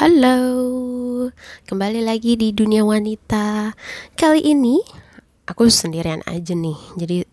Halo, 0.00 1.28
kembali 1.68 2.00
lagi 2.00 2.32
di 2.32 2.56
dunia 2.56 2.80
wanita. 2.80 3.76
Kali 4.16 4.40
ini 4.40 4.80
aku 5.44 5.68
sendirian 5.68 6.24
aja 6.24 6.56
nih, 6.56 6.72
jadi 6.96 7.28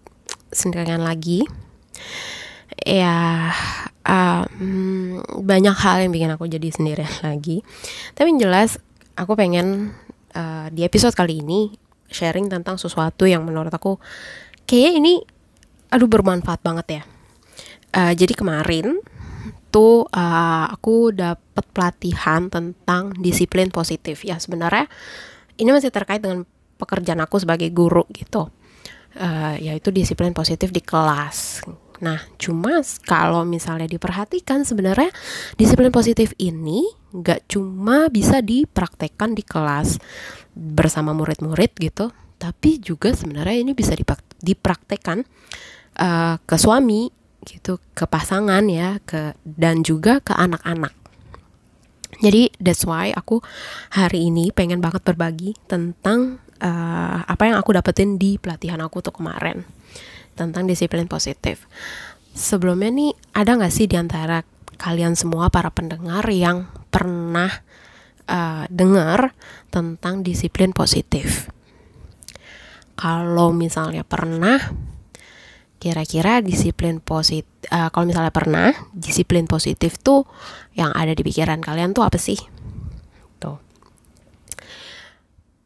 sendirian 0.52 1.00
lagi. 1.00 1.48
Ya, 2.84 3.56
um, 4.04 5.24
banyak 5.48 5.80
hal 5.80 6.04
yang 6.04 6.12
bikin 6.12 6.28
aku 6.28 6.52
jadi 6.52 6.68
sendirian 6.68 7.16
lagi. 7.32 7.64
Tapi 8.12 8.36
yang 8.36 8.52
jelas, 8.52 8.76
aku 9.16 9.40
pengen 9.40 9.96
uh, 10.36 10.68
di 10.68 10.84
episode 10.84 11.16
kali 11.16 11.40
ini 11.40 11.72
sharing 12.12 12.52
tentang 12.52 12.76
sesuatu 12.76 13.24
yang 13.24 13.48
menurut 13.48 13.72
aku 13.72 13.96
kayaknya 14.68 14.92
ini, 15.00 15.14
aduh 15.88 16.12
bermanfaat 16.12 16.60
banget 16.68 17.00
ya. 17.00 17.04
Uh, 17.96 18.12
jadi 18.12 18.36
kemarin 18.36 19.00
itu 19.68 20.08
uh, 20.08 20.66
aku 20.72 21.12
dapat 21.12 21.66
pelatihan 21.76 22.48
tentang 22.48 23.12
disiplin 23.20 23.68
positif. 23.68 24.24
Ya 24.24 24.40
sebenarnya 24.40 24.88
ini 25.60 25.70
masih 25.76 25.92
terkait 25.92 26.24
dengan 26.24 26.48
pekerjaan 26.80 27.20
aku 27.20 27.44
sebagai 27.44 27.68
guru 27.76 28.08
gitu. 28.16 28.48
Uh, 29.18 29.58
yaitu 29.60 29.92
disiplin 29.92 30.32
positif 30.32 30.72
di 30.72 30.80
kelas. 30.80 31.68
Nah 32.00 32.22
cuma 32.40 32.80
kalau 33.04 33.44
misalnya 33.44 33.90
diperhatikan 33.90 34.64
sebenarnya 34.64 35.12
disiplin 35.60 35.92
positif 35.92 36.32
ini 36.40 36.86
nggak 37.12 37.50
cuma 37.52 38.08
bisa 38.08 38.40
dipraktekkan 38.40 39.34
di 39.34 39.42
kelas 39.42 39.98
bersama 40.54 41.14
murid-murid 41.18 41.74
gitu 41.78 42.14
tapi 42.38 42.78
juga 42.78 43.18
sebenarnya 43.18 43.66
ini 43.66 43.74
bisa 43.74 43.98
dipraktekkan 44.38 45.26
uh, 45.98 46.38
ke 46.38 46.56
suami 46.58 47.10
gitu 47.48 47.80
ke 47.96 48.04
pasangan 48.04 48.68
ya 48.68 49.00
ke 49.08 49.32
dan 49.48 49.88
juga 49.88 50.20
ke 50.20 50.36
anak-anak. 50.36 50.92
Jadi 52.20 52.52
that's 52.60 52.84
why 52.84 53.16
aku 53.16 53.40
hari 53.96 54.28
ini 54.28 54.52
pengen 54.52 54.84
banget 54.84 55.06
berbagi 55.08 55.56
tentang 55.72 56.44
uh, 56.60 57.24
apa 57.24 57.44
yang 57.48 57.58
aku 57.62 57.72
dapetin 57.72 58.20
di 58.20 58.36
pelatihan 58.42 58.84
aku 58.84 59.00
tuh 59.00 59.16
kemarin. 59.16 59.64
Tentang 60.38 60.70
disiplin 60.70 61.10
positif. 61.10 61.66
Sebelumnya 62.38 62.94
nih 62.94 63.12
ada 63.34 63.58
nggak 63.58 63.74
sih 63.74 63.90
di 63.90 63.98
antara 63.98 64.46
kalian 64.78 65.18
semua 65.18 65.50
para 65.50 65.74
pendengar 65.74 66.22
yang 66.30 66.70
pernah 66.94 67.50
uh, 68.30 68.66
dengar 68.70 69.34
tentang 69.74 70.22
disiplin 70.22 70.74
positif? 70.74 71.50
Kalau 72.98 73.54
misalnya 73.54 74.02
pernah 74.02 74.58
kira-kira 75.78 76.42
disiplin 76.42 76.98
positif 76.98 77.50
uh, 77.70 77.90
kalau 77.94 78.10
misalnya 78.10 78.34
pernah 78.34 78.74
disiplin 78.94 79.46
positif 79.46 80.02
tuh 80.02 80.26
yang 80.74 80.90
ada 80.94 81.14
di 81.14 81.22
pikiran 81.22 81.62
kalian 81.62 81.94
tuh 81.94 82.06
apa 82.06 82.18
sih? 82.18 82.38
Tuh. 83.38 83.58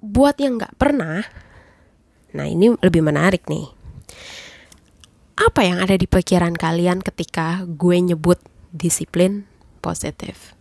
Buat 0.03 0.39
yang 0.43 0.59
nggak 0.59 0.75
pernah 0.75 1.23
nah 2.31 2.47
ini 2.47 2.71
lebih 2.79 3.03
menarik 3.03 3.47
nih. 3.47 3.67
Apa 5.35 5.65
yang 5.65 5.81
ada 5.81 5.97
di 5.97 6.05
pikiran 6.05 6.53
kalian 6.53 7.01
ketika 7.01 7.65
gue 7.65 7.97
nyebut 7.97 8.39
disiplin 8.71 9.49
positif? 9.83 10.53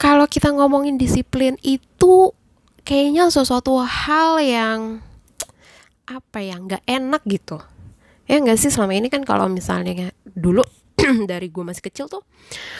Kalau 0.00 0.26
kita 0.26 0.50
ngomongin 0.52 0.98
disiplin 0.98 1.54
itu 1.62 2.34
kayaknya 2.84 3.32
sesuatu 3.32 3.80
hal 3.80 4.42
yang 4.42 5.00
apa 6.04 6.38
ya 6.44 6.60
nggak 6.60 6.84
enak 6.84 7.22
gitu. 7.24 7.60
Ya 8.24 8.40
nggak 8.40 8.56
sih 8.56 8.72
selama 8.72 8.96
ini 8.96 9.12
kan 9.12 9.24
kalau 9.24 9.48
misalnya 9.48 10.12
dulu 10.24 10.64
dari 11.30 11.50
gue 11.50 11.64
masih 11.64 11.84
kecil 11.84 12.06
tuh 12.06 12.22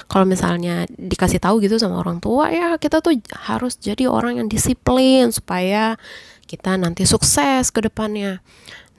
kalau 0.07 0.25
misalnya 0.25 0.87
dikasih 0.89 1.43
tahu 1.43 1.61
gitu 1.61 1.77
sama 1.77 2.01
orang 2.01 2.23
tua 2.23 2.49
ya 2.49 2.79
kita 2.79 3.03
tuh 3.03 3.19
harus 3.45 3.77
jadi 3.77 4.07
orang 4.09 4.41
yang 4.41 4.49
disiplin 4.49 5.29
supaya 5.35 5.99
kita 6.45 6.77
nanti 6.77 7.09
sukses 7.09 7.73
ke 7.73 7.81
depannya. 7.85 8.41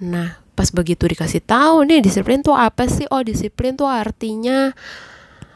Nah 0.02 0.41
pas 0.56 0.72
begitu 0.72 1.06
dikasih 1.09 1.44
tahu 1.44 1.84
nih 1.88 2.02
disiplin 2.03 2.41
tuh 2.41 2.58
apa 2.58 2.85
sih? 2.90 3.06
Oh 3.09 3.22
disiplin 3.22 3.78
tuh 3.78 3.88
artinya 3.90 4.74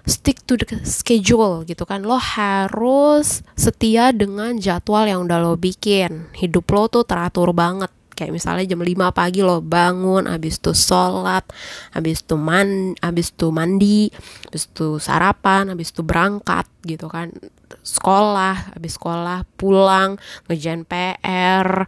stick 0.07 0.41
to 0.47 0.57
the 0.57 0.65
schedule 0.85 1.65
gitu 1.65 1.83
kan. 1.85 2.05
Lo 2.05 2.17
harus 2.17 3.41
setia 3.53 4.09
dengan 4.15 4.57
jadwal 4.57 5.05
yang 5.05 5.25
udah 5.25 5.37
lo 5.41 5.53
bikin. 5.59 6.31
Hidup 6.33 6.65
lo 6.71 6.87
tuh 6.87 7.03
teratur 7.05 7.51
banget 7.53 7.91
kayak 8.19 8.35
misalnya 8.35 8.67
jam 8.67 8.83
5 8.83 9.15
pagi 9.15 9.39
lo 9.39 9.63
bangun 9.63 10.27
habis 10.27 10.59
itu 10.59 10.75
sholat 10.75 11.47
habis 11.95 12.19
itu 12.19 12.35
man 12.35 12.91
habis 12.99 13.31
itu 13.31 13.47
mandi 13.55 14.11
habis 14.51 14.67
itu 14.67 14.99
sarapan 14.99 15.71
habis 15.71 15.95
itu 15.95 16.03
berangkat 16.03 16.67
gitu 16.83 17.07
kan. 17.07 17.31
Sekolah 17.79 18.75
habis 18.75 18.99
sekolah 18.99 19.47
pulang 19.55 20.19
ngejain 20.51 20.83
PR 20.83 21.87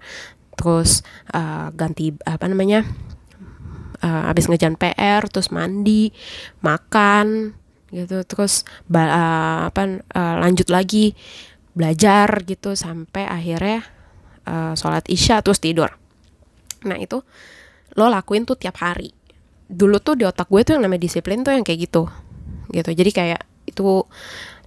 terus 0.55 1.03
uh, 1.35 1.67
ganti 1.75 2.15
apa 2.23 2.47
namanya 2.47 2.87
uh, 3.99 4.31
habis 4.31 4.47
ngejain 4.47 4.79
PR 4.79 5.27
terus 5.27 5.51
mandi 5.51 6.15
makan 6.63 7.59
gitu. 7.91 8.23
Terus 8.23 8.63
uh, 8.87 9.67
apa 9.67 9.99
uh, 10.15 10.35
lanjut 10.39 10.71
lagi 10.71 11.11
belajar 11.75 12.47
gitu 12.47 12.71
sampai 12.71 13.27
akhirnya 13.27 13.83
uh, 14.47 14.73
sholat 14.79 15.03
isya 15.11 15.43
terus 15.43 15.59
tidur 15.59 16.00
Nah 16.87 16.97
itu 16.97 17.21
lo 17.97 18.05
lakuin 18.07 18.47
tuh 18.47 18.55
tiap 18.57 18.79
hari. 18.79 19.11
Dulu 19.71 19.99
tuh 20.03 20.19
di 20.19 20.23
otak 20.27 20.51
gue 20.51 20.61
tuh 20.63 20.75
yang 20.79 20.83
namanya 20.87 21.07
disiplin 21.07 21.43
tuh 21.43 21.55
yang 21.55 21.63
kayak 21.63 21.89
gitu. 21.89 22.07
Gitu. 22.71 22.89
Jadi 22.91 23.11
kayak 23.11 23.41
itu 23.67 24.03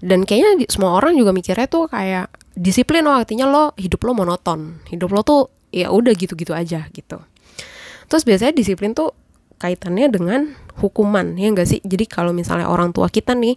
dan 0.04 0.22
kayaknya 0.22 0.50
di, 0.60 0.64
semua 0.70 0.96
orang 0.96 1.16
juga 1.16 1.32
mikirnya 1.32 1.66
tuh 1.66 1.88
kayak 1.88 2.30
disiplin 2.54 3.02
lo 3.04 3.16
artinya 3.16 3.48
lo 3.48 3.64
hidup 3.76 4.04
lo 4.04 4.12
monoton. 4.16 4.84
Hidup 4.88 5.10
lo 5.12 5.20
tuh 5.24 5.48
ya 5.74 5.90
udah 5.90 6.12
gitu-gitu 6.14 6.54
aja 6.54 6.86
gitu. 6.92 7.18
Terus 8.06 8.22
biasanya 8.22 8.52
disiplin 8.54 8.92
tuh 8.92 9.16
kaitannya 9.58 10.12
dengan 10.12 10.40
hukuman 10.78 11.34
ya 11.40 11.50
enggak 11.50 11.68
sih? 11.68 11.80
Jadi 11.82 12.04
kalau 12.06 12.36
misalnya 12.36 12.68
orang 12.68 12.92
tua 12.92 13.08
kita 13.08 13.32
nih 13.32 13.56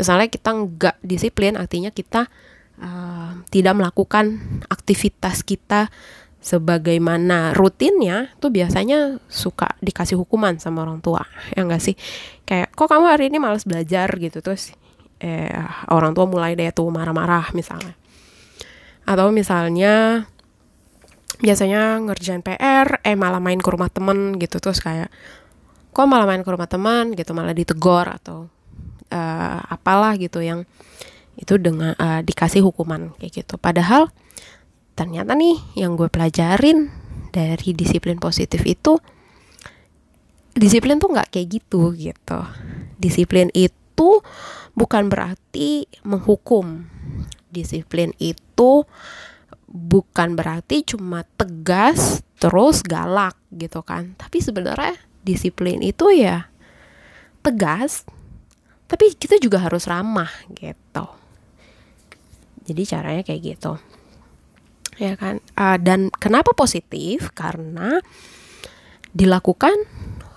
misalnya 0.00 0.32
kita 0.32 0.50
nggak 0.56 0.96
disiplin 1.04 1.60
artinya 1.60 1.92
kita 1.92 2.32
uh, 2.80 3.32
tidak 3.52 3.74
melakukan 3.76 4.40
aktivitas 4.72 5.44
kita 5.44 5.92
sebagaimana 6.40 7.52
rutinnya 7.52 8.32
tuh 8.40 8.48
biasanya 8.48 9.20
suka 9.28 9.76
dikasih 9.84 10.16
hukuman 10.16 10.56
sama 10.56 10.88
orang 10.88 11.04
tua 11.04 11.20
ya 11.52 11.62
enggak 11.62 11.84
sih? 11.84 11.94
Kayak 12.48 12.72
kok 12.72 12.88
kamu 12.88 13.06
hari 13.06 13.24
ini 13.28 13.36
males 13.36 13.68
belajar? 13.68 14.08
Gitu 14.16 14.40
terus 14.40 14.72
eh 15.20 15.52
orang 15.92 16.16
tua 16.16 16.24
mulai 16.24 16.56
deh 16.56 16.72
tuh 16.72 16.88
marah-marah 16.88 17.52
misalnya. 17.52 17.92
Atau 19.04 19.28
misalnya 19.36 20.24
biasanya 21.40 22.00
ngerjain 22.04 22.40
PR 22.40 23.04
eh 23.04 23.16
malah 23.16 23.40
main 23.40 23.60
ke 23.60 23.68
rumah 23.68 23.88
temen 23.92 24.36
gitu 24.36 24.60
terus 24.60 24.80
kayak 24.80 25.08
kok 25.92 26.06
malah 26.08 26.24
main 26.24 26.40
ke 26.40 26.48
rumah 26.48 26.66
teman? 26.66 27.12
Gitu 27.12 27.36
malah 27.36 27.52
ditegor 27.52 28.08
atau 28.08 28.48
uh, 29.12 29.60
apalah 29.68 30.16
gitu 30.16 30.40
yang 30.40 30.64
itu 31.36 31.56
dengan 31.60 31.92
uh, 32.00 32.24
dikasih 32.24 32.64
hukuman 32.64 33.12
kayak 33.20 33.44
gitu. 33.44 33.60
Padahal 33.60 34.08
ternyata 35.00 35.32
nih 35.32 35.80
yang 35.80 35.96
gue 35.96 36.12
pelajarin 36.12 36.92
dari 37.32 37.72
disiplin 37.72 38.20
positif 38.20 38.60
itu 38.68 39.00
disiplin 40.52 41.00
tuh 41.00 41.16
nggak 41.16 41.32
kayak 41.32 41.56
gitu 41.56 41.96
gitu. 41.96 42.44
Disiplin 43.00 43.48
itu 43.56 44.20
bukan 44.76 45.08
berarti 45.08 45.88
menghukum. 46.04 46.84
Disiplin 47.48 48.12
itu 48.20 48.84
bukan 49.64 50.36
berarti 50.36 50.84
cuma 50.84 51.24
tegas 51.40 52.20
terus 52.36 52.84
galak 52.84 53.40
gitu 53.56 53.80
kan. 53.80 54.12
Tapi 54.20 54.44
sebenarnya 54.44 55.00
disiplin 55.24 55.80
itu 55.80 56.12
ya 56.12 56.52
tegas 57.40 58.04
tapi 58.84 59.16
kita 59.16 59.40
juga 59.40 59.64
harus 59.64 59.88
ramah 59.88 60.28
gitu. 60.52 61.08
Jadi 62.68 62.82
caranya 62.84 63.24
kayak 63.24 63.56
gitu 63.56 63.80
ya 65.00 65.16
kan? 65.16 65.40
Uh, 65.56 65.80
dan 65.80 66.12
kenapa 66.20 66.52
positif? 66.52 67.32
Karena 67.32 67.96
dilakukan 69.16 69.74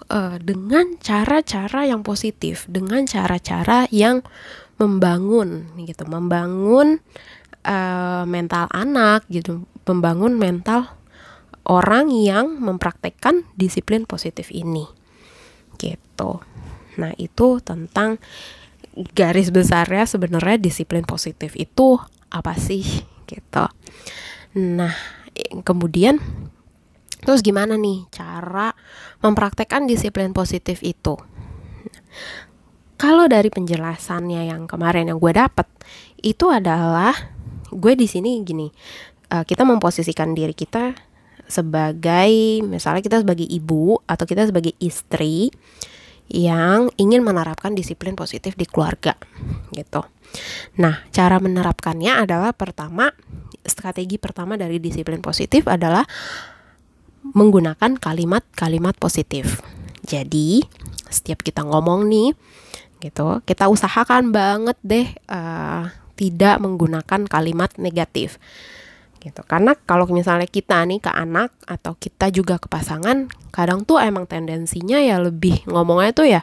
uh, 0.07 0.39
dengan 0.39 0.95
cara-cara 1.03 1.85
yang 1.85 2.01
positif 2.01 2.65
dengan 2.71 3.03
cara-cara 3.03 3.85
yang 3.91 4.23
membangun 4.79 5.67
gitu. 5.83 6.07
Membangun 6.07 7.03
uh, 7.67 8.23
mental 8.23 8.71
anak 8.71 9.27
gitu. 9.27 9.67
Membangun 9.83 10.39
mental 10.39 10.95
orang 11.67 12.07
yang 12.11 12.55
mempraktekkan 12.63 13.43
disiplin 13.59 14.07
positif 14.07 14.47
ini 14.55 14.87
gitu. 15.75 16.39
Nah 16.95 17.11
itu 17.19 17.59
tentang 17.59 18.19
garis 19.17 19.49
besarnya 19.49 20.05
sebenarnya 20.05 20.61
disiplin 20.61 21.01
positif 21.01 21.57
itu 21.57 21.97
apa 22.29 22.53
sih 22.57 22.85
gitu 23.25 23.65
Nah, 24.53 24.93
kemudian 25.65 26.21
terus 27.23 27.39
gimana 27.39 27.79
nih 27.79 28.05
cara 28.13 28.75
mempraktekkan 29.23 29.89
disiplin 29.89 30.35
positif 30.35 30.81
itu? 30.85 31.17
Kalau 33.01 33.27
dari 33.27 33.49
penjelasannya 33.51 34.53
yang 34.53 34.63
kemarin 34.69 35.11
yang 35.11 35.19
gue 35.19 35.33
dapet, 35.35 35.67
itu 36.23 36.47
adalah 36.47 37.11
gue 37.73 37.93
di 37.97 38.05
sini 38.05 38.39
gini 38.45 38.69
uh, 39.33 39.43
kita 39.43 39.65
memposisikan 39.65 40.37
diri 40.37 40.53
kita 40.53 40.93
sebagai 41.49 42.63
misalnya 42.63 43.03
kita 43.03 43.19
sebagai 43.25 43.43
ibu 43.43 43.99
atau 44.07 44.23
kita 44.23 44.47
sebagai 44.47 44.77
istri 44.79 45.51
yang 46.31 46.89
ingin 46.95 47.21
menerapkan 47.21 47.75
disiplin 47.75 48.15
positif 48.15 48.55
di 48.55 48.63
keluarga 48.63 49.17
gitu. 49.75 50.03
Nah, 50.79 51.03
cara 51.13 51.37
menerapkannya 51.37 52.23
adalah 52.25 52.55
pertama 52.55 53.11
strategi 53.63 54.19
pertama 54.19 54.59
dari 54.59 54.79
disiplin 54.79 55.23
positif 55.23 55.67
adalah 55.69 56.03
menggunakan 57.23 57.95
kalimat-kalimat 57.99 58.95
positif. 58.99 59.63
Jadi, 60.03 60.63
setiap 61.07 61.39
kita 61.45 61.63
ngomong 61.63 62.09
nih 62.11 62.35
gitu, 62.99 63.39
kita 63.47 63.71
usahakan 63.71 64.31
banget 64.35 64.75
deh 64.83 65.07
uh, 65.31 65.91
tidak 66.19 66.59
menggunakan 66.59 67.27
kalimat 67.27 67.71
negatif 67.79 68.39
gitu. 69.23 69.41
Karena 69.47 69.71
kalau 69.87 70.03
misalnya 70.11 70.45
kita 70.45 70.83
nih 70.83 70.99
ke 70.99 71.07
anak 71.07 71.55
atau 71.63 71.95
kita 71.95 72.27
juga 72.29 72.59
ke 72.59 72.67
pasangan 72.67 73.31
kadang 73.55 73.87
tuh 73.87 74.03
emang 74.03 74.27
tendensinya 74.27 74.99
ya 74.99 75.23
lebih 75.23 75.63
ngomongnya 75.71 76.11
tuh 76.11 76.27
ya 76.27 76.41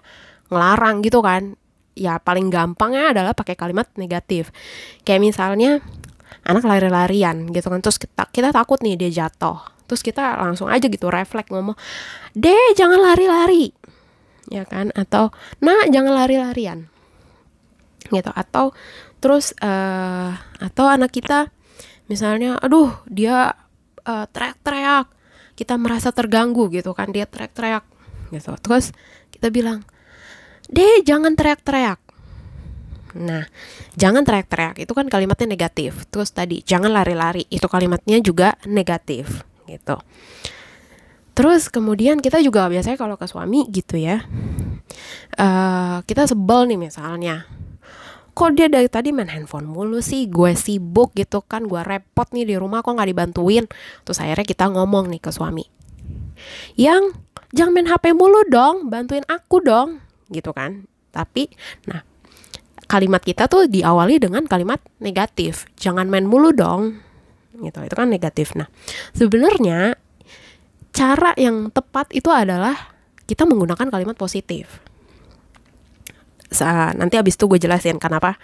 ngelarang 0.48 1.04
gitu 1.04 1.20
kan. 1.20 1.60
Ya 1.92 2.16
paling 2.16 2.48
gampangnya 2.48 3.12
adalah 3.12 3.36
pakai 3.36 3.54
kalimat 3.60 3.84
negatif. 4.00 4.48
Kayak 5.04 5.20
misalnya 5.20 5.84
anak 6.48 6.64
lari-larian 6.64 7.52
gitu 7.52 7.68
kan. 7.68 7.84
Terus 7.84 8.00
kita 8.00 8.24
kita 8.32 8.48
takut 8.50 8.80
nih 8.80 8.96
dia 8.96 9.10
jatuh. 9.12 9.60
Terus 9.84 10.00
kita 10.00 10.40
langsung 10.40 10.72
aja 10.72 10.86
gitu 10.88 11.12
refleks 11.12 11.52
ngomong 11.52 11.76
deh 12.32 12.72
jangan 12.74 12.96
lari-lari. 12.96 13.76
Ya 14.48 14.64
kan? 14.64 14.88
Atau 14.96 15.30
nah 15.60 15.84
jangan 15.92 16.16
lari-larian. 16.16 16.88
Gitu. 18.08 18.30
Atau 18.32 18.72
terus 19.20 19.52
uh, 19.60 20.32
atau 20.56 20.88
anak 20.88 21.12
kita 21.12 21.52
misalnya 22.10 22.58
aduh 22.58 22.90
dia 23.06 23.54
uh, 24.02 24.26
teriak-teriak 24.26 25.06
kita 25.54 25.78
merasa 25.78 26.10
terganggu 26.10 26.66
gitu 26.74 26.90
kan 26.90 27.14
dia 27.14 27.30
teriak-teriak 27.30 27.86
gitu. 28.34 28.50
Terus 28.58 28.90
kita 29.30 29.54
bilang 29.54 29.86
deh 30.66 31.06
jangan 31.06 31.38
teriak-teriak. 31.38 32.02
Nah 33.14 33.46
jangan 33.94 34.26
teriak-teriak 34.26 34.82
itu 34.82 34.90
kan 34.90 35.06
kalimatnya 35.06 35.46
negatif. 35.46 36.10
Terus 36.10 36.34
tadi 36.34 36.66
jangan 36.66 36.90
lari-lari 36.90 37.46
itu 37.46 37.70
kalimatnya 37.70 38.18
juga 38.18 38.58
negatif 38.66 39.46
gitu. 39.70 39.94
Terus 41.30 41.70
kemudian 41.70 42.18
kita 42.18 42.42
juga 42.42 42.66
biasanya 42.66 42.98
kalau 42.98 43.14
ke 43.14 43.30
suami 43.30 43.70
gitu 43.70 43.94
ya 43.94 44.26
uh, 45.38 45.98
kita 46.04 46.26
sebel 46.26 46.66
nih 46.66 46.78
misalnya 46.80 47.46
kok 48.40 48.56
dia 48.56 48.72
dari 48.72 48.88
tadi 48.88 49.12
main 49.12 49.28
handphone 49.28 49.68
mulu 49.68 50.00
sih? 50.00 50.24
Gue 50.32 50.56
sibuk 50.56 51.12
gitu 51.12 51.44
kan 51.44 51.68
gue 51.68 51.76
repot 51.84 52.24
nih 52.32 52.48
di 52.48 52.56
rumah 52.56 52.80
kok 52.80 52.96
nggak 52.96 53.12
dibantuin? 53.12 53.68
Terus 54.08 54.16
akhirnya 54.16 54.48
kita 54.48 54.72
ngomong 54.72 55.12
nih 55.12 55.20
ke 55.20 55.28
suami. 55.28 55.68
Yang 56.80 57.20
jangan 57.52 57.76
main 57.76 57.88
HP 57.92 58.16
mulu 58.16 58.40
dong 58.48 58.88
bantuin 58.88 59.28
aku 59.28 59.60
dong 59.60 60.00
gitu 60.32 60.56
kan. 60.56 60.88
Tapi 61.12 61.52
nah 61.84 62.00
kalimat 62.88 63.20
kita 63.20 63.44
tuh 63.44 63.68
diawali 63.68 64.16
dengan 64.16 64.48
kalimat 64.48 64.80
negatif. 65.04 65.68
Jangan 65.76 66.08
main 66.08 66.24
mulu 66.24 66.56
dong 66.56 66.96
gitu. 67.60 67.84
Itu 67.84 67.92
kan 67.92 68.08
negatif. 68.08 68.56
Nah 68.56 68.72
sebenarnya 69.12 70.00
cara 70.96 71.36
yang 71.36 71.68
tepat 71.68 72.08
itu 72.16 72.32
adalah 72.32 72.96
kita 73.28 73.44
menggunakan 73.44 73.92
kalimat 73.92 74.16
positif 74.16 74.80
nanti 76.98 77.14
abis 77.14 77.38
itu 77.38 77.46
gue 77.46 77.62
jelasin 77.62 78.02
kenapa 78.02 78.34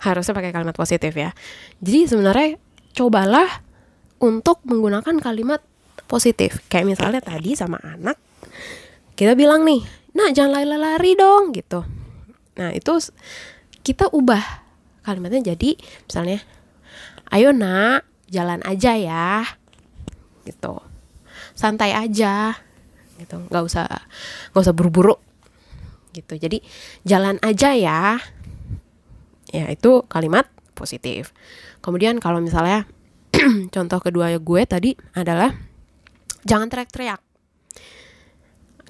harusnya 0.00 0.32
pakai 0.32 0.50
kalimat 0.50 0.72
positif 0.72 1.12
ya. 1.12 1.36
Jadi 1.84 2.08
sebenarnya 2.08 2.56
cobalah 2.96 3.48
untuk 4.20 4.64
menggunakan 4.64 5.20
kalimat 5.20 5.60
positif. 6.08 6.64
Kayak 6.72 6.96
misalnya 6.96 7.20
tadi 7.20 7.52
sama 7.54 7.76
anak 7.84 8.16
kita 9.20 9.36
bilang 9.36 9.68
nih, 9.68 9.84
nah 10.16 10.32
jangan 10.32 10.64
lari-lari 10.64 11.12
dong 11.12 11.52
gitu. 11.52 11.84
Nah 12.56 12.72
itu 12.72 12.96
kita 13.84 14.08
ubah 14.08 14.40
kalimatnya 15.04 15.52
jadi 15.52 15.76
misalnya, 16.08 16.40
ayo 17.28 17.52
nak 17.52 18.08
jalan 18.32 18.64
aja 18.64 18.96
ya, 18.96 19.44
gitu, 20.48 20.80
santai 21.52 21.92
aja, 21.92 22.56
gitu, 23.20 23.44
nggak 23.52 23.64
usah 23.64 23.88
nggak 24.52 24.62
usah 24.64 24.76
buru-buru 24.76 25.20
gitu. 26.14 26.38
Jadi 26.38 26.62
jalan 27.06 27.36
aja 27.42 27.74
ya. 27.74 28.18
Ya 29.50 29.64
itu 29.70 30.06
kalimat 30.06 30.46
positif. 30.78 31.34
Kemudian 31.82 32.22
kalau 32.22 32.40
misalnya 32.40 32.86
contoh 33.74 33.98
kedua 34.00 34.32
gue 34.38 34.62
tadi 34.64 34.96
adalah 35.12 35.52
jangan 36.46 36.70
teriak-teriak. 36.70 37.20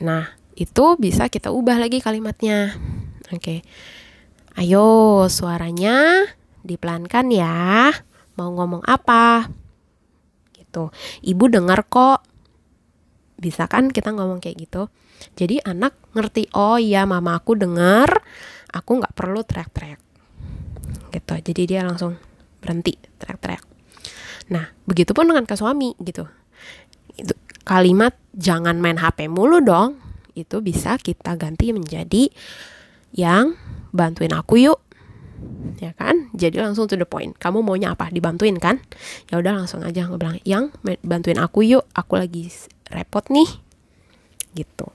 Nah 0.05 0.37
itu 0.57 0.85
bisa 1.01 1.27
kita 1.33 1.51
ubah 1.51 1.81
lagi 1.81 1.99
kalimatnya. 1.99 2.77
Oke. 3.31 3.41
Okay. 3.41 3.59
ayo 4.59 5.25
suaranya 5.31 6.27
dipelankan 6.67 7.27
ya. 7.33 7.91
Mau 8.37 8.51
ngomong 8.57 8.85
apa? 8.85 9.49
Gitu. 10.53 10.93
Ibu 11.25 11.45
dengar 11.49 11.87
kok 11.89 12.30
bisa 13.41 13.65
kan 13.67 13.89
kita 13.89 14.13
ngomong 14.13 14.39
kayak 14.45 14.69
gitu? 14.69 14.93
Jadi 15.35 15.65
anak 15.65 15.97
ngerti 16.13 16.53
oh 16.53 16.77
iya 16.77 17.09
mama 17.09 17.41
aku 17.41 17.57
dengar 17.57 18.21
aku 18.71 19.01
nggak 19.01 19.17
perlu 19.17 19.41
teriak-teriak. 19.43 20.01
Gitu. 21.11 21.35
Jadi 21.41 21.63
dia 21.65 21.83
langsung 21.83 22.15
berhenti 22.61 22.95
teriak-teriak. 23.19 23.65
Nah 24.53 24.69
begitupun 24.85 25.33
dengan 25.33 25.49
ke 25.49 25.57
suami 25.57 25.97
gitu. 26.05 26.29
Itu 27.17 27.35
kalimat 27.65 28.15
jangan 28.37 28.79
main 28.79 29.01
HP 29.01 29.33
mulu 29.33 29.65
dong 29.65 29.99
itu 30.39 30.63
bisa 30.63 30.97
kita 30.97 31.35
ganti 31.35 31.75
menjadi 31.75 32.31
yang 33.17 33.59
bantuin 33.91 34.31
aku 34.37 34.61
yuk. 34.61 34.81
Ya 35.81 35.97
kan? 35.97 36.29
Jadi 36.37 36.61
langsung 36.61 36.85
to 36.85 37.01
the 37.01 37.09
point. 37.09 37.33
Kamu 37.33 37.65
maunya 37.65 37.97
apa? 37.97 38.13
Dibantuin 38.13 38.61
kan? 38.61 38.77
Ya 39.33 39.41
udah 39.41 39.57
langsung 39.57 39.81
aja 39.81 40.05
gue 40.05 40.19
bilang 40.21 40.37
yang 40.45 40.69
bantuin 41.01 41.41
aku 41.41 41.65
yuk. 41.65 41.89
Aku 41.97 42.21
lagi 42.21 42.53
repot 42.91 43.27
nih 43.31 43.49
gitu 44.55 44.91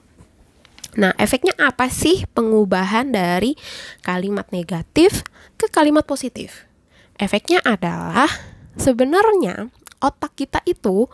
Nah, 0.96 1.12
efeknya 1.20 1.52
apa 1.60 1.92
sih 1.92 2.24
pengubahan 2.32 3.12
dari 3.12 3.52
kalimat 4.00 4.48
negatif 4.48 5.20
ke 5.60 5.68
kalimat 5.68 6.08
positif? 6.08 6.64
Efeknya 7.20 7.60
adalah 7.60 8.28
sebenarnya 8.80 9.68
otak 10.00 10.32
kita 10.36 10.64
itu 10.64 11.08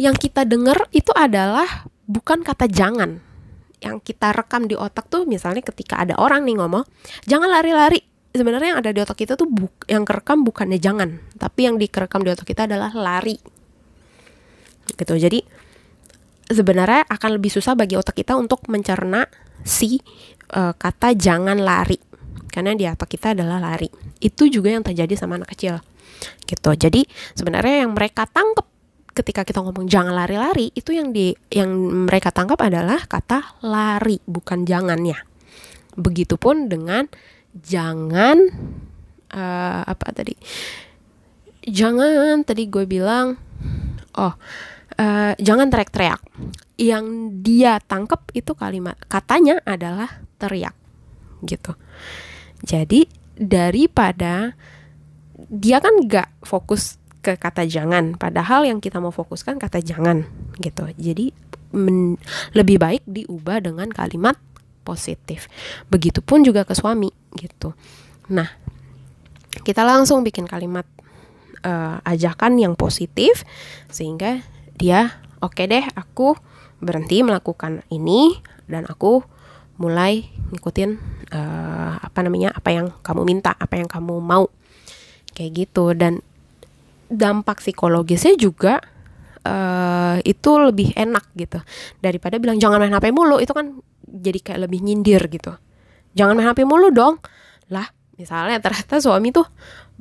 yang 0.00 0.16
kita 0.16 0.48
dengar 0.48 0.88
itu 0.96 1.12
adalah 1.12 1.84
bukan 2.08 2.40
kata 2.40 2.64
jangan. 2.64 3.20
Yang 3.84 4.12
kita 4.12 4.32
rekam 4.32 4.64
di 4.64 4.72
otak 4.72 5.12
tuh 5.12 5.28
misalnya 5.28 5.60
ketika 5.60 6.00
ada 6.00 6.16
orang 6.16 6.48
nih 6.48 6.56
ngomong, 6.56 6.88
"Jangan 7.28 7.52
lari-lari." 7.52 8.00
Sebenarnya 8.32 8.72
yang 8.72 8.80
ada 8.80 8.96
di 8.96 9.00
otak 9.04 9.20
kita 9.20 9.36
tuh 9.36 9.44
yang 9.84 10.08
kerekam 10.08 10.48
bukannya 10.48 10.80
jangan, 10.80 11.20
tapi 11.36 11.68
yang 11.68 11.76
dikerekam 11.76 12.24
di 12.24 12.32
otak 12.32 12.48
kita 12.48 12.64
adalah 12.64 12.88
lari. 12.96 13.36
Gitu. 14.90 15.14
Jadi 15.18 15.40
sebenarnya 16.52 17.08
akan 17.08 17.40
lebih 17.40 17.48
susah 17.48 17.72
bagi 17.72 17.96
otak 17.96 18.18
kita 18.18 18.36
untuk 18.36 18.68
mencerna 18.68 19.24
si 19.62 19.98
uh, 20.52 20.74
kata 20.76 21.16
jangan 21.16 21.56
lari 21.56 21.96
karena 22.52 22.76
di 22.76 22.84
otak 22.84 23.08
kita 23.08 23.32
adalah 23.32 23.58
lari. 23.58 23.88
Itu 24.20 24.46
juga 24.52 24.74
yang 24.74 24.84
terjadi 24.84 25.16
sama 25.16 25.40
anak 25.40 25.56
kecil. 25.56 25.80
Gitu. 26.44 26.70
Jadi 26.76 27.08
sebenarnya 27.32 27.88
yang 27.88 27.96
mereka 27.96 28.28
tangkap 28.28 28.68
ketika 29.12 29.44
kita 29.44 29.60
ngomong 29.60 29.88
jangan 29.88 30.16
lari-lari 30.16 30.72
itu 30.72 30.96
yang 30.96 31.12
di 31.12 31.36
yang 31.52 31.68
mereka 32.08 32.32
tangkap 32.32 32.56
adalah 32.64 32.96
kata 33.04 33.60
lari 33.60 34.16
bukan 34.24 34.64
jangannya 34.64 35.20
begitupun 36.00 36.72
dengan 36.72 37.08
jangan 37.52 38.40
uh, 39.32 39.82
apa 39.84 40.06
tadi? 40.12 40.36
Jangan 41.64 42.44
tadi 42.44 42.68
gue 42.68 42.84
bilang. 42.84 43.36
Oh 44.12 44.36
uh, 44.96 45.32
jangan 45.38 45.68
teriak-teriak. 45.68 46.20
Yang 46.80 47.06
dia 47.44 47.78
tangkap 47.78 48.26
itu 48.34 48.52
kalimat 48.56 48.98
katanya 49.06 49.62
adalah 49.62 50.24
teriak, 50.40 50.74
gitu. 51.46 51.78
Jadi 52.64 53.06
daripada 53.38 54.56
dia 55.52 55.78
kan 55.78 55.94
gak 56.06 56.30
fokus 56.42 56.98
ke 57.22 57.38
kata 57.38 57.62
jangan, 57.70 58.18
padahal 58.18 58.66
yang 58.66 58.82
kita 58.82 58.98
mau 58.98 59.14
fokuskan 59.14 59.62
kata 59.62 59.78
jangan, 59.78 60.26
gitu. 60.58 60.90
Jadi 60.98 61.30
men, 61.70 62.18
lebih 62.50 62.82
baik 62.82 63.06
diubah 63.06 63.62
dengan 63.62 63.86
kalimat 63.94 64.34
positif. 64.82 65.46
Begitupun 65.86 66.42
juga 66.42 66.66
ke 66.66 66.74
suami, 66.74 67.14
gitu. 67.38 67.78
Nah, 68.34 68.50
kita 69.62 69.86
langsung 69.86 70.26
bikin 70.26 70.50
kalimat 70.50 70.88
uh, 71.62 72.02
ajakan 72.02 72.58
yang 72.58 72.74
positif 72.74 73.46
sehingga 73.86 74.42
dia 74.82 75.22
oke 75.38 75.54
okay 75.54 75.70
deh 75.70 75.84
aku 75.94 76.34
berhenti 76.82 77.22
melakukan 77.22 77.86
ini 77.94 78.34
dan 78.66 78.90
aku 78.90 79.22
mulai 79.78 80.26
ngikutin 80.50 80.90
uh, 81.32 81.94
apa 82.02 82.18
namanya 82.20 82.50
apa 82.52 82.74
yang 82.74 82.90
kamu 83.00 83.22
minta 83.22 83.54
apa 83.56 83.78
yang 83.78 83.86
kamu 83.86 84.18
mau. 84.18 84.50
Kayak 85.32 85.50
gitu. 85.64 85.94
Dan 85.96 86.20
dampak 87.08 87.62
psikologisnya 87.62 88.36
juga 88.36 88.82
uh, 89.46 90.18
itu 90.26 90.50
lebih 90.58 90.92
enak 90.98 91.24
gitu. 91.38 91.62
Daripada 92.02 92.36
bilang 92.42 92.58
jangan 92.58 92.82
main 92.82 92.92
HP 92.92 93.14
mulu 93.14 93.38
itu 93.38 93.54
kan 93.54 93.78
jadi 94.06 94.38
kayak 94.42 94.60
lebih 94.68 94.82
nyindir 94.84 95.22
gitu. 95.30 95.56
Jangan 96.18 96.36
main 96.36 96.50
HP 96.52 96.66
mulu 96.68 96.92
dong. 96.92 97.22
Lah 97.72 97.88
misalnya 98.18 98.60
ternyata 98.60 99.00
suami 99.00 99.32
tuh 99.32 99.46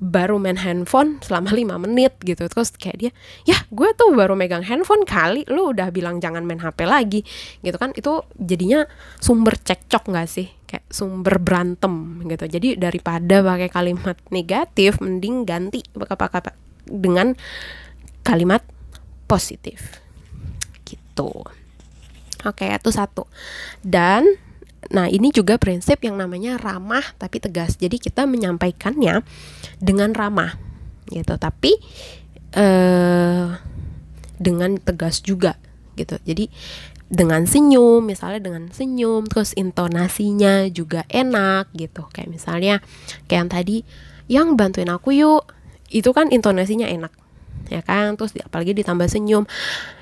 baru 0.01 0.41
main 0.41 0.57
handphone 0.57 1.21
selama 1.21 1.53
lima 1.53 1.77
menit 1.77 2.17
gitu. 2.25 2.49
Terus 2.49 2.73
kayak 2.73 2.97
dia 2.97 3.11
ya 3.45 3.53
gue 3.69 3.89
tuh 3.93 4.17
baru 4.17 4.33
megang 4.33 4.65
handphone 4.65 5.05
kali 5.05 5.45
lu 5.45 5.69
udah 5.69 5.93
bilang 5.93 6.17
jangan 6.17 6.41
main 6.41 6.57
HP 6.57 6.89
lagi 6.89 7.21
gitu 7.61 7.77
kan. 7.77 7.93
Itu 7.93 8.25
jadinya 8.33 8.89
sumber 9.21 9.61
cekcok 9.61 10.09
nggak 10.09 10.27
sih? 10.27 10.49
Kayak 10.65 10.89
sumber 10.89 11.37
berantem 11.37 12.25
gitu. 12.25 12.49
Jadi 12.49 12.81
daripada 12.81 13.45
pakai 13.45 13.69
kalimat 13.69 14.17
negatif 14.33 14.97
mending 14.97 15.45
ganti 15.45 15.85
pakai 15.93 16.49
dengan 16.89 17.37
kalimat 18.25 18.65
positif. 19.29 20.01
Gitu. 20.81 21.31
Oke 22.41 22.65
itu 22.65 22.89
satu. 22.89 23.29
Dan 23.85 24.25
nah 24.89 25.05
ini 25.05 25.29
juga 25.29 25.61
prinsip 25.61 26.01
yang 26.01 26.17
namanya 26.17 26.57
ramah 26.57 27.05
tapi 27.21 27.37
tegas. 27.37 27.77
Jadi 27.77 28.01
kita 28.01 28.25
menyampaikannya 28.25 29.21
dengan 29.77 30.17
ramah 30.17 30.57
gitu. 31.13 31.37
Tapi 31.37 31.77
eh 32.57 33.47
dengan 34.41 34.81
tegas 34.81 35.21
juga 35.21 35.61
gitu. 35.93 36.17
Jadi 36.25 36.49
dengan 37.11 37.45
senyum 37.45 38.01
misalnya 38.01 38.41
dengan 38.41 38.71
senyum 38.73 39.29
terus 39.29 39.53
intonasinya 39.53 40.65
juga 40.73 41.05
enak 41.13 41.69
gitu. 41.77 42.09
Kayak 42.09 42.29
misalnya 42.33 42.75
kayak 43.29 43.37
yang 43.45 43.49
tadi 43.51 43.77
yang 44.25 44.47
bantuin 44.57 44.89
aku 44.89 45.13
yuk. 45.13 45.45
Itu 45.91 46.15
kan 46.15 46.33
intonasinya 46.33 46.87
enak 46.89 47.20
ya 47.71 47.79
kan? 47.79 48.19
Terus 48.19 48.35
apalagi 48.43 48.75
ditambah 48.75 49.07
senyum. 49.07 49.47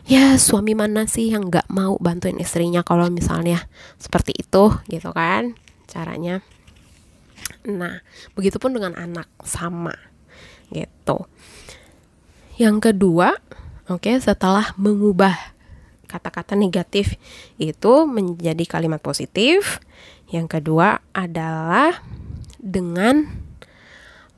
Ya 0.10 0.42
suami 0.42 0.74
mana 0.74 1.06
sih 1.06 1.30
yang 1.30 1.54
nggak 1.54 1.70
mau 1.70 2.02
bantuin 2.02 2.42
istrinya 2.42 2.82
kalau 2.82 3.14
misalnya 3.14 3.70
seperti 4.02 4.34
itu 4.34 4.74
gitu 4.90 5.14
kan 5.14 5.54
caranya? 5.86 6.42
Nah 7.70 8.02
begitupun 8.34 8.74
dengan 8.74 8.98
anak 8.98 9.30
sama 9.46 9.94
gitu. 10.74 11.30
Yang 12.58 12.92
kedua 12.92 13.38
oke 13.86 14.10
okay, 14.10 14.18
setelah 14.18 14.74
mengubah 14.82 15.38
kata-kata 16.10 16.58
negatif 16.58 17.22
itu 17.62 18.10
menjadi 18.10 18.66
kalimat 18.66 18.98
positif. 18.98 19.78
Yang 20.34 20.58
kedua 20.58 21.06
adalah 21.14 22.02
dengan 22.58 23.30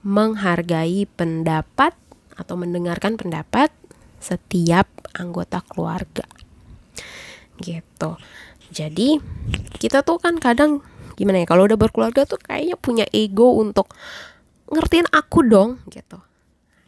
menghargai 0.02 1.06
pendapat 1.06 1.94
atau 2.42 2.58
mendengarkan 2.58 3.16
pendapat 3.16 3.70
setiap 4.18 4.90
anggota 5.14 5.62
keluarga. 5.66 6.26
Gitu. 7.62 8.12
Jadi 8.72 9.22
kita 9.78 10.02
tuh 10.02 10.18
kan 10.18 10.42
kadang 10.42 10.82
gimana 11.20 11.44
ya 11.44 11.48
kalau 11.50 11.68
udah 11.68 11.78
berkeluarga 11.78 12.26
tuh 12.26 12.40
kayaknya 12.42 12.80
punya 12.80 13.06
ego 13.12 13.58
untuk 13.60 13.92
ngertiin 14.72 15.10
aku 15.12 15.46
dong 15.46 15.84
gitu. 15.92 16.18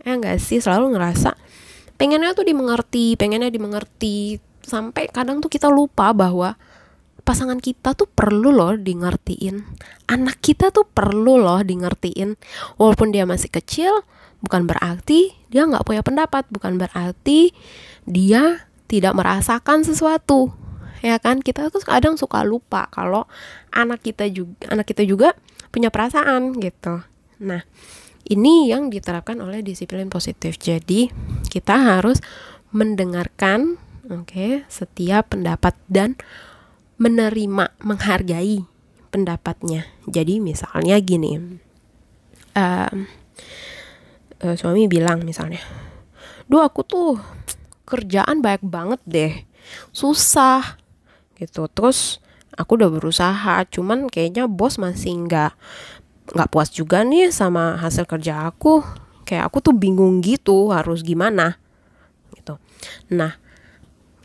Ya 0.02 0.18
enggak 0.18 0.40
sih? 0.42 0.58
Selalu 0.58 0.96
ngerasa 0.98 1.36
pengennya 2.00 2.34
tuh 2.34 2.48
dimengerti 2.48 3.20
pengennya 3.20 3.54
dimengerti. 3.54 4.40
Sampai 4.64 5.12
kadang 5.12 5.44
tuh 5.44 5.52
kita 5.52 5.68
lupa 5.68 6.16
bahwa 6.16 6.56
pasangan 7.24 7.60
kita 7.60 7.96
tuh 7.96 8.08
perlu 8.08 8.52
loh 8.52 8.76
di 8.76 9.00
ngertiin 9.00 9.64
anak 10.12 10.44
kita 10.44 10.76
tuh 10.76 10.84
perlu 10.84 11.40
loh 11.40 11.64
di 11.64 11.80
ngertiin 11.80 12.36
walaupun 12.76 13.16
dia 13.16 13.24
masih 13.24 13.48
kecil 13.48 14.04
bukan 14.44 14.68
berarti 14.68 15.32
dia 15.48 15.64
nggak 15.64 15.88
punya 15.88 16.04
pendapat 16.04 16.44
bukan 16.52 16.76
berarti 16.76 17.56
dia 18.04 18.68
tidak 18.92 19.16
merasakan 19.16 19.88
sesuatu 19.88 20.52
ya 21.04 21.20
kan? 21.20 21.44
Kita 21.44 21.68
tuh 21.68 21.84
kadang 21.84 22.16
suka 22.16 22.48
lupa 22.48 22.88
kalau 22.90 23.28
anak 23.76 24.02
kita 24.02 24.28
juga 24.32 24.72
anak 24.72 24.88
kita 24.88 25.04
juga 25.04 25.36
punya 25.70 25.92
perasaan 25.92 26.56
gitu. 26.60 27.04
Nah 27.44 27.62
ini 28.24 28.72
yang 28.72 28.88
diterapkan 28.88 29.40
oleh 29.44 29.60
disiplin 29.60 30.08
positif. 30.08 30.56
Jadi 30.56 31.12
kita 31.52 31.76
harus 31.76 32.24
mendengarkan 32.72 33.76
oke 34.08 34.32
okay, 34.32 34.52
setiap 34.72 35.36
pendapat 35.36 35.76
dan 35.92 36.16
menerima 36.96 37.76
menghargai 37.84 38.64
pendapatnya. 39.12 39.92
Jadi 40.08 40.40
misalnya 40.40 40.98
gini 41.04 41.60
um, 42.56 43.06
suami 44.60 44.92
bilang 44.92 45.24
misalnya, 45.24 45.64
duh 46.52 46.64
aku 46.64 46.84
tuh 46.84 47.16
kerjaan 47.88 48.44
banyak 48.44 48.64
banget 48.68 49.02
deh, 49.08 49.34
susah 49.96 50.80
gitu. 51.40 51.68
Terus 51.72 52.20
aku 52.56 52.76
udah 52.80 52.90
berusaha, 52.92 53.64
cuman 53.72 54.12
kayaknya 54.12 54.46
bos 54.52 54.78
masih 54.78 55.28
nggak 55.28 55.56
nggak 56.34 56.50
puas 56.52 56.72
juga 56.72 57.04
nih 57.04 57.32
sama 57.32 57.80
hasil 57.80 58.08
kerja 58.08 58.48
aku. 58.48 58.84
Kayak 59.24 59.48
aku 59.48 59.58
tuh 59.64 59.76
bingung 59.76 60.20
gitu 60.20 60.76
harus 60.76 61.00
gimana 61.00 61.56
gitu. 62.36 62.60
Nah 63.16 63.40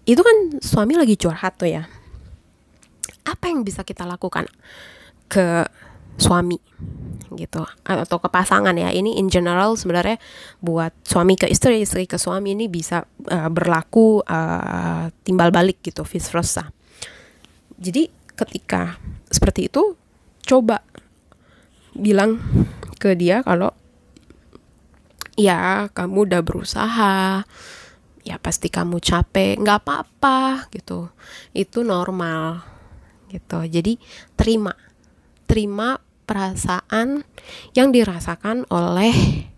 itu 0.02 0.18
kan 0.24 0.58
suami 0.58 0.98
lagi 0.98 1.14
curhat 1.14 1.54
tuh 1.54 1.70
ya. 1.70 1.86
Apa 3.22 3.52
yang 3.52 3.62
bisa 3.62 3.86
kita 3.86 4.08
lakukan 4.08 4.48
ke 5.28 5.68
suami 6.18 6.58
gitu. 7.38 7.62
Atau 7.86 8.18
ke 8.18 8.28
pasangan 8.28 8.74
ya. 8.74 8.90
Ini 8.90 9.16
in 9.16 9.30
general 9.30 9.78
sebenarnya 9.78 10.18
buat 10.58 10.90
suami 11.06 11.38
ke 11.38 11.46
istri 11.46 11.80
istri 11.80 12.04
ke 12.10 12.18
suami 12.18 12.58
ini 12.58 12.66
bisa 12.66 13.06
uh, 13.06 13.48
berlaku 13.48 14.20
uh, 14.26 15.08
timbal 15.22 15.54
balik 15.54 15.80
gitu 15.80 16.02
vice 16.02 16.28
versa. 16.28 16.68
Jadi 17.78 18.10
ketika 18.34 18.98
seperti 19.30 19.70
itu 19.70 19.94
coba 20.42 20.82
bilang 21.94 22.42
ke 22.98 23.14
dia 23.14 23.46
kalau 23.46 23.70
ya 25.38 25.86
kamu 25.94 26.26
udah 26.26 26.42
berusaha. 26.42 27.46
Ya 28.26 28.36
pasti 28.36 28.68
kamu 28.68 29.00
capek. 29.00 29.56
Nggak 29.56 29.78
apa-apa 29.86 30.68
gitu. 30.74 31.08
Itu 31.54 31.80
normal 31.86 32.60
gitu. 33.30 33.62
Jadi 33.64 33.96
terima. 34.34 34.74
Terima 35.48 35.96
perasaan 36.28 37.24
yang 37.72 37.88
dirasakan 37.88 38.68
oleh 38.68 39.48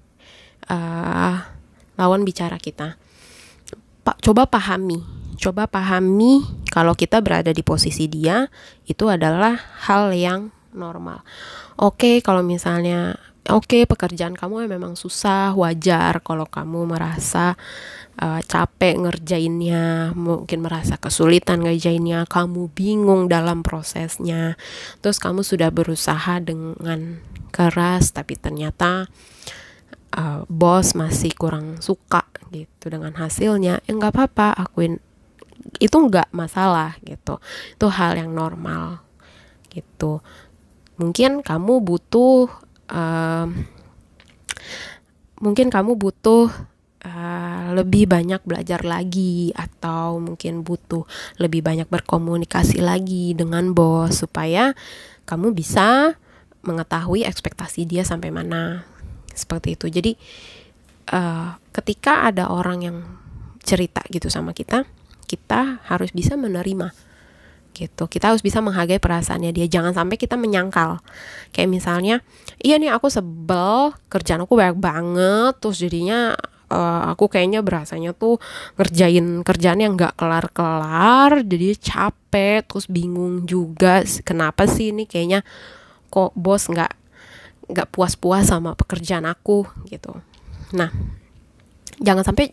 uh, 0.71 1.35
lawan 1.99 2.23
bicara 2.23 2.63
kita. 2.63 2.95
Pak, 4.07 4.23
coba 4.23 4.47
pahami, 4.47 5.03
coba 5.37 5.67
pahami 5.67 6.47
kalau 6.71 6.95
kita 6.95 7.19
berada 7.19 7.51
di 7.51 7.67
posisi 7.67 8.07
dia 8.07 8.47
itu 8.87 9.11
adalah 9.11 9.59
hal 9.91 10.15
yang 10.15 10.55
normal. 10.71 11.27
Oke, 11.75 12.23
kalau 12.23 12.47
misalnya 12.47 13.19
oke 13.53 13.87
pekerjaan 13.87 14.35
kamu 14.39 14.71
memang 14.71 14.95
susah, 14.95 15.55
wajar 15.55 16.23
kalau 16.23 16.47
kamu 16.47 16.87
merasa 16.97 17.59
uh, 18.19 18.41
capek 18.45 19.01
ngerjainnya, 19.01 20.13
mungkin 20.15 20.65
merasa 20.65 21.01
kesulitan 21.01 21.65
ngerjainnya, 21.65 22.27
kamu 22.27 22.71
bingung 22.73 23.27
dalam 23.27 23.63
prosesnya. 23.63 24.59
Terus 25.03 25.19
kamu 25.19 25.43
sudah 25.43 25.69
berusaha 25.71 26.39
dengan 26.43 27.23
keras 27.51 28.15
tapi 28.15 28.39
ternyata 28.39 29.11
uh, 30.15 30.47
bos 30.47 30.95
masih 30.95 31.35
kurang 31.35 31.83
suka 31.83 32.27
gitu 32.55 32.91
dengan 32.91 33.15
hasilnya. 33.19 33.83
Ya 33.85 33.93
nggak 33.93 34.15
apa-apa, 34.15 34.55
akuin 34.55 35.03
itu 35.79 35.97
nggak 35.97 36.33
masalah 36.33 36.97
gitu. 37.05 37.39
Itu 37.77 37.87
hal 37.93 38.17
yang 38.17 38.33
normal 38.33 39.05
gitu. 39.71 40.21
Mungkin 41.01 41.41
kamu 41.41 41.81
butuh 41.81 42.70
uh, 42.91 43.47
mungkin 45.41 45.73
kamu 45.73 45.97
butuh 45.97 46.53
uh, 47.07 47.67
lebih 47.73 48.11
banyak 48.11 48.43
belajar 48.45 48.85
lagi 48.85 49.55
atau 49.57 50.21
mungkin 50.21 50.67
butuh 50.67 51.09
lebih 51.41 51.65
banyak 51.65 51.89
berkomunikasi 51.89 52.85
lagi 52.85 53.33
dengan 53.33 53.73
bos 53.73 54.21
supaya 54.21 54.77
kamu 55.25 55.57
bisa 55.57 56.19
mengetahui 56.61 57.25
ekspektasi 57.25 57.89
dia 57.89 58.05
sampai 58.05 58.29
mana. 58.29 58.85
Seperti 59.33 59.79
itu. 59.79 59.87
Jadi 59.89 60.13
uh, 61.15 61.57
ketika 61.73 62.29
ada 62.29 62.53
orang 62.53 62.79
yang 62.85 62.99
cerita 63.65 64.05
gitu 64.11 64.29
sama 64.33 64.53
kita 64.53 64.85
kita 65.31 65.79
harus 65.87 66.11
bisa 66.11 66.35
menerima 66.35 66.91
gitu. 67.73 68.07
Kita 68.07 68.33
harus 68.33 68.43
bisa 68.45 68.61
menghargai 68.61 68.99
perasaannya 69.03 69.55
dia. 69.55 69.67
Jangan 69.71 69.97
sampai 69.97 70.17
kita 70.19 70.37
menyangkal. 70.39 71.01
Kayak 71.55 71.69
misalnya 71.71 72.17
iya 72.61 72.77
nih 72.77 72.93
aku 72.93 73.09
sebel 73.09 73.97
kerjaan 74.13 74.45
aku 74.45 74.55
banyak 74.55 74.79
banget 74.79 75.53
terus 75.59 75.81
jadinya 75.81 76.37
uh, 76.71 77.11
aku 77.13 77.27
kayaknya 77.33 77.61
berasanya 77.65 78.13
tuh 78.15 78.39
ngerjain 78.79 79.43
kerjaan 79.43 79.81
yang 79.83 79.93
nggak 79.99 80.15
kelar-kelar 80.15 81.43
jadi 81.43 81.77
capek 81.77 82.69
terus 82.69 82.87
bingung 82.87 83.45
juga 83.45 84.05
kenapa 84.23 84.69
sih 84.69 84.95
ini 84.95 85.09
kayaknya 85.09 85.43
kok 86.13 86.37
bos 86.37 86.69
nggak 86.71 86.93
nggak 87.71 87.89
puas-puas 87.95 88.51
sama 88.51 88.75
pekerjaan 88.75 89.25
aku? 89.31 89.63
Gitu. 89.87 90.11
Nah 90.75 90.91
jangan 92.03 92.27
sampai 92.27 92.51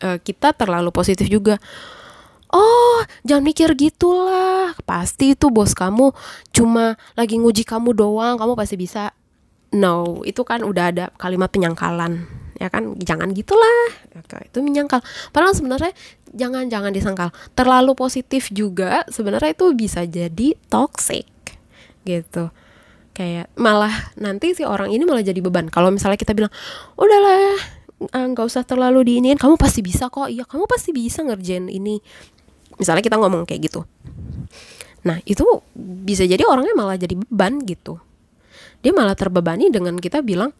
uh, 0.00 0.18
kita 0.18 0.56
terlalu 0.56 0.88
positif 0.94 1.28
juga 1.28 1.60
oh 2.54 3.02
jangan 3.26 3.44
mikir 3.44 3.74
gitulah. 3.74 4.72
Pasti 4.86 5.34
itu 5.34 5.50
bos 5.50 5.74
kamu 5.74 6.14
cuma 6.54 6.94
lagi 7.18 7.36
nguji 7.36 7.66
kamu 7.66 7.92
doang 7.92 8.38
kamu 8.38 8.54
pasti 8.54 8.78
bisa. 8.78 9.10
No 9.74 10.22
itu 10.22 10.46
kan 10.46 10.62
udah 10.62 10.94
ada 10.94 11.04
kalimat 11.18 11.50
penyangkalan 11.50 12.44
ya 12.58 12.70
kan? 12.70 12.94
Jangan 12.98 13.34
gitulah. 13.34 13.92
Oke, 14.14 14.46
itu 14.46 14.58
menyangkal. 14.62 15.02
Padahal 15.34 15.54
sebenarnya 15.54 15.92
jangan 16.30 16.70
jangan 16.70 16.94
disangkal. 16.94 17.28
Terlalu 17.58 17.92
positif 17.98 18.50
juga 18.54 19.02
sebenarnya 19.10 19.54
itu 19.54 19.66
bisa 19.74 20.06
jadi 20.06 20.54
toxic 20.70 21.26
gitu. 22.06 22.54
Kayak 23.14 23.50
malah 23.54 23.94
nanti 24.18 24.58
si 24.58 24.66
orang 24.66 24.90
ini 24.90 25.06
malah 25.06 25.22
jadi 25.22 25.38
beban. 25.38 25.70
Kalau 25.70 25.90
misalnya 25.90 26.18
kita 26.18 26.34
bilang 26.34 26.50
udahlah 26.98 27.58
ah, 28.10 28.26
nggak 28.26 28.46
usah 28.46 28.66
terlalu 28.66 29.06
diinin 29.06 29.38
kamu 29.38 29.54
pasti 29.54 29.82
bisa 29.82 30.10
kok. 30.10 30.26
Iya 30.30 30.46
kamu 30.46 30.66
pasti 30.66 30.90
bisa 30.90 31.22
ngerjain 31.22 31.70
ini 31.70 32.02
misalnya 32.78 33.02
kita 33.04 33.16
ngomong 33.20 33.46
kayak 33.46 33.70
gitu. 33.70 33.86
Nah 35.04 35.20
itu 35.28 35.44
bisa 35.76 36.24
jadi 36.24 36.42
orangnya 36.48 36.74
malah 36.74 36.96
jadi 36.96 37.14
beban 37.14 37.60
gitu. 37.64 38.00
Dia 38.80 38.92
malah 38.92 39.16
terbebani 39.16 39.68
dengan 39.72 39.96
kita 40.00 40.24
bilang 40.24 40.52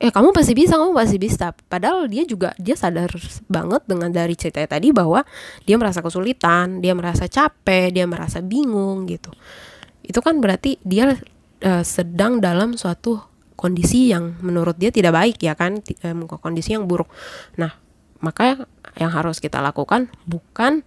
eh 0.00 0.08
kamu 0.08 0.32
pasti 0.32 0.56
bisa 0.56 0.80
kamu 0.80 0.96
pasti 0.96 1.16
bisa. 1.20 1.52
Padahal 1.52 2.08
dia 2.08 2.24
juga 2.24 2.56
dia 2.56 2.76
sadar 2.76 3.12
banget 3.48 3.84
dengan 3.84 4.08
dari 4.08 4.32
cerita 4.36 4.64
tadi 4.64 4.92
bahwa 4.92 5.24
dia 5.68 5.76
merasa 5.76 6.00
kesulitan 6.00 6.80
dia 6.80 6.96
merasa 6.96 7.28
capek 7.28 7.92
dia 7.92 8.04
merasa 8.08 8.40
bingung 8.40 9.08
gitu. 9.08 9.32
Itu 10.04 10.24
kan 10.24 10.40
berarti 10.40 10.80
dia 10.80 11.16
uh, 11.64 11.84
sedang 11.84 12.40
dalam 12.40 12.76
suatu 12.76 13.20
kondisi 13.60 14.08
yang 14.08 14.40
menurut 14.40 14.80
dia 14.80 14.88
tidak 14.88 15.12
baik 15.12 15.36
ya 15.44 15.52
kan 15.52 15.84
um, 16.08 16.24
kondisi 16.24 16.72
yang 16.72 16.88
buruk. 16.88 17.12
Nah 17.60 17.76
maka 18.20 18.68
yang 18.98 19.10
harus 19.14 19.38
kita 19.38 19.62
lakukan 19.62 20.10
bukan 20.26 20.82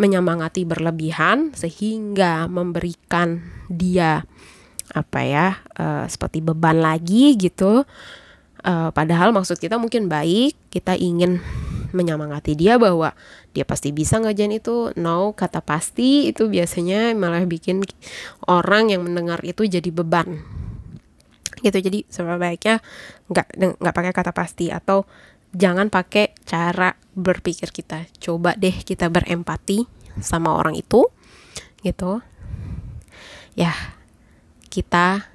menyemangati 0.00 0.66
berlebihan 0.66 1.54
sehingga 1.54 2.50
memberikan 2.50 3.44
dia 3.70 4.26
apa 4.90 5.20
ya 5.24 5.46
uh, 5.78 6.04
seperti 6.10 6.42
beban 6.42 6.82
lagi 6.82 7.38
gitu. 7.38 7.86
Uh, 8.64 8.88
padahal 8.96 9.30
maksud 9.36 9.60
kita 9.60 9.76
mungkin 9.76 10.08
baik 10.08 10.56
kita 10.72 10.96
ingin 10.96 11.38
menyemangati 11.94 12.58
dia 12.58 12.74
bahwa 12.80 13.14
dia 13.54 13.62
pasti 13.62 13.94
bisa 13.94 14.18
ngajain 14.18 14.58
itu. 14.58 14.90
No 14.98 15.32
kata 15.32 15.62
pasti 15.62 16.34
itu 16.34 16.50
biasanya 16.50 17.14
malah 17.14 17.46
bikin 17.46 17.80
orang 18.50 18.90
yang 18.90 19.06
mendengar 19.06 19.40
itu 19.46 19.64
jadi 19.64 19.88
beban. 19.94 20.42
Gitu 21.62 21.78
jadi 21.78 21.98
sebaiknya 22.10 22.82
nggak 23.30 23.78
nggak 23.78 23.94
pakai 23.94 24.12
kata 24.12 24.32
pasti 24.34 24.68
atau 24.74 25.06
jangan 25.54 25.88
pakai 25.88 26.34
cara 26.44 26.98
berpikir 27.14 27.70
kita. 27.70 28.10
Coba 28.18 28.58
deh 28.58 28.74
kita 28.74 29.08
berempati 29.08 29.86
sama 30.18 30.58
orang 30.58 30.74
itu 30.74 31.06
gitu. 31.86 32.20
Ya 33.54 33.72
kita 34.68 35.30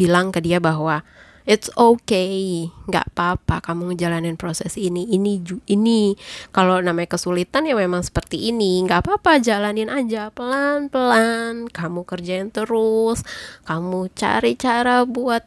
bilang 0.00 0.32
ke 0.32 0.40
dia 0.40 0.58
bahwa 0.58 1.04
it's 1.48 1.68
okay. 1.74 2.68
Nggak 2.88 3.14
apa-apa 3.14 3.62
kamu 3.62 3.94
ngejalanin 3.94 4.36
proses 4.38 4.74
ini 4.78 5.06
ini 5.10 5.42
ini. 5.70 6.14
Kalau 6.54 6.78
namanya 6.78 7.14
kesulitan 7.14 7.66
ya 7.66 7.74
memang 7.74 8.02
seperti 8.02 8.50
ini. 8.50 8.82
Nggak 8.86 9.06
apa-apa 9.06 9.42
jalanin 9.42 9.90
aja 9.90 10.30
pelan-pelan. 10.34 11.70
Kamu 11.70 12.06
kerjain 12.06 12.50
terus. 12.54 13.22
Kamu 13.66 14.10
cari 14.14 14.54
cara 14.54 15.06
buat 15.06 15.44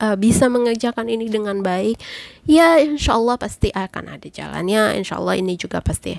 uh, 0.00 0.16
bisa 0.16 0.48
mengerjakan 0.48 1.06
ini 1.12 1.28
dengan 1.28 1.60
baik. 1.60 2.00
Ya 2.48 2.80
insya 2.80 3.20
Allah 3.20 3.36
pasti 3.36 3.68
akan 3.70 4.16
ada 4.18 4.28
jalannya. 4.28 4.96
Insya 4.98 5.20
Allah 5.20 5.38
ini 5.38 5.54
juga 5.60 5.84
pasti 5.84 6.16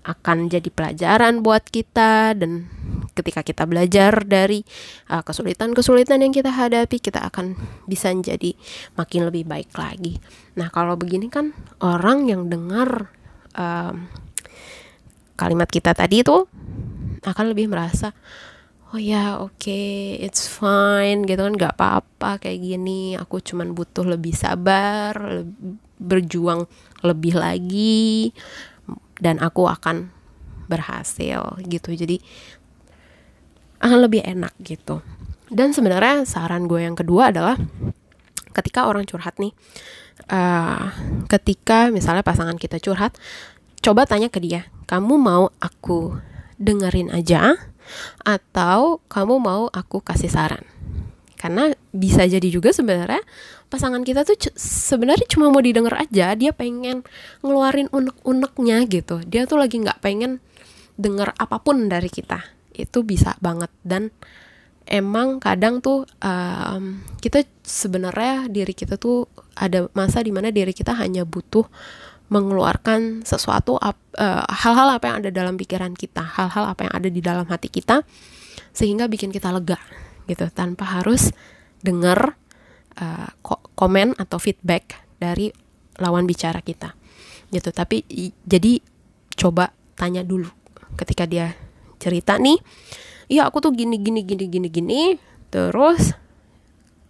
akan 0.00 0.48
jadi 0.48 0.68
pelajaran 0.72 1.44
buat 1.44 1.68
kita 1.68 2.32
dan 2.32 2.68
ketika 3.12 3.44
kita 3.44 3.68
belajar 3.68 4.24
dari 4.24 4.64
uh, 5.12 5.20
kesulitan-kesulitan 5.20 6.24
yang 6.24 6.32
kita 6.32 6.48
hadapi 6.48 6.96
kita 7.02 7.20
akan 7.28 7.52
bisa 7.84 8.08
jadi 8.16 8.56
makin 8.96 9.28
lebih 9.28 9.44
baik 9.44 9.76
lagi. 9.76 10.16
Nah 10.56 10.72
kalau 10.72 10.96
begini 10.96 11.28
kan 11.28 11.52
orang 11.84 12.32
yang 12.32 12.48
dengar 12.48 13.12
uh, 13.58 13.92
kalimat 15.36 15.68
kita 15.68 15.92
tadi 15.92 16.24
itu 16.24 16.48
akan 17.24 17.44
lebih 17.52 17.68
merasa 17.68 18.16
oh 18.90 19.00
ya 19.00 19.38
oke 19.38 19.54
okay, 19.60 20.18
it's 20.18 20.50
fine 20.50 21.22
gitu 21.22 21.40
kan 21.46 21.54
nggak 21.54 21.74
apa-apa 21.78 22.42
kayak 22.42 22.58
gini 22.58 23.14
aku 23.14 23.38
cuman 23.38 23.70
butuh 23.70 24.02
lebih 24.02 24.34
sabar 24.34 25.14
lebih, 25.14 25.78
berjuang 26.00 26.64
lebih 27.04 27.36
lagi 27.36 28.32
dan 29.18 29.42
aku 29.42 29.68
akan 29.68 30.10
berhasil 30.70 31.60
gitu. 31.66 31.92
Jadi 31.92 32.22
akan 33.80 33.98
lebih 34.06 34.22
enak 34.22 34.54
gitu. 34.62 35.02
Dan 35.50 35.74
sebenarnya 35.74 36.22
saran 36.28 36.70
gue 36.70 36.86
yang 36.86 36.94
kedua 36.94 37.34
adalah 37.34 37.58
ketika 38.54 38.86
orang 38.86 39.06
curhat 39.06 39.38
nih 39.38 39.54
uh, 40.30 40.90
ketika 41.30 41.88
misalnya 41.88 42.26
pasangan 42.26 42.58
kita 42.58 42.82
curhat 42.82 43.14
coba 43.80 44.04
tanya 44.04 44.28
ke 44.28 44.42
dia 44.42 44.68
kamu 44.90 45.16
mau 45.16 45.54
aku 45.62 46.18
dengerin 46.60 47.14
aja 47.14 47.56
atau 48.22 49.00
kamu 49.08 49.40
mau 49.40 49.62
aku 49.72 50.02
kasih 50.02 50.28
saran 50.28 50.66
karena 51.40 51.72
bisa 51.88 52.28
jadi 52.28 52.44
juga 52.52 52.68
sebenarnya 52.68 53.24
pasangan 53.72 54.04
kita 54.04 54.28
tuh 54.28 54.36
sebenarnya 54.60 55.24
cuma 55.24 55.48
mau 55.48 55.64
didengar 55.64 55.96
aja 55.96 56.36
dia 56.36 56.52
pengen 56.52 57.00
ngeluarin 57.40 57.88
unek-uneknya 57.88 58.84
gitu. 58.84 59.24
Dia 59.24 59.48
tuh 59.48 59.56
lagi 59.56 59.80
nggak 59.80 60.04
pengen 60.04 60.44
denger 61.00 61.32
apa 61.40 61.56
pun 61.64 61.88
dari 61.88 62.12
kita. 62.12 62.44
Itu 62.76 63.08
bisa 63.08 63.40
banget. 63.40 63.72
Dan 63.80 64.12
emang 64.84 65.40
kadang 65.40 65.80
tuh 65.80 66.04
um, 66.20 67.00
kita 67.24 67.48
sebenarnya 67.64 68.52
diri 68.52 68.76
kita 68.76 69.00
tuh 69.00 69.24
ada 69.56 69.88
masa 69.96 70.20
di 70.20 70.36
mana 70.36 70.52
diri 70.52 70.76
kita 70.76 70.92
hanya 70.92 71.24
butuh 71.24 71.64
mengeluarkan 72.28 73.24
sesuatu 73.24 73.80
hal 73.80 73.96
uh, 74.20 74.44
hal-hal 74.46 74.88
apa 74.92 75.04
yang 75.08 75.16
ada 75.24 75.30
dalam 75.34 75.54
pikiran 75.58 75.96
kita 75.98 76.22
hal-hal 76.22 76.68
apa 76.68 76.86
yang 76.86 76.94
ada 76.94 77.08
di 77.10 77.18
dalam 77.18 77.46
hati 77.48 77.66
kita 77.66 78.06
sehingga 78.70 79.10
bikin 79.10 79.34
kita 79.34 79.50
lega 79.50 79.82
gitu 80.30 80.46
tanpa 80.54 80.86
harus 80.86 81.34
dengar 81.82 82.38
uh, 83.02 83.28
komen 83.74 84.14
atau 84.14 84.38
feedback 84.38 85.02
dari 85.18 85.50
lawan 85.98 86.30
bicara 86.30 86.62
kita 86.62 86.94
gitu. 87.50 87.74
Tapi 87.74 88.06
jadi 88.46 88.78
coba 89.34 89.74
tanya 89.98 90.22
dulu 90.22 90.46
ketika 90.94 91.26
dia 91.26 91.58
cerita 92.00 92.38
nih 92.38 92.56
iya 93.26 93.46
aku 93.50 93.58
tuh 93.58 93.74
gini 93.74 93.98
gini 93.98 94.22
gini 94.22 94.46
gini 94.46 94.68
gini. 94.70 95.00
Terus 95.50 96.14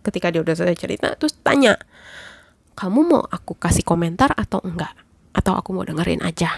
ketika 0.00 0.32
dia 0.32 0.40
udah 0.40 0.56
selesai 0.56 0.80
cerita 0.80 1.12
terus 1.20 1.36
tanya 1.44 1.76
kamu 2.72 3.04
mau 3.04 3.20
aku 3.28 3.52
kasih 3.60 3.84
komentar 3.84 4.32
atau 4.32 4.64
enggak? 4.64 4.96
Atau 5.36 5.52
aku 5.52 5.76
mau 5.76 5.84
dengerin 5.84 6.24
aja? 6.24 6.48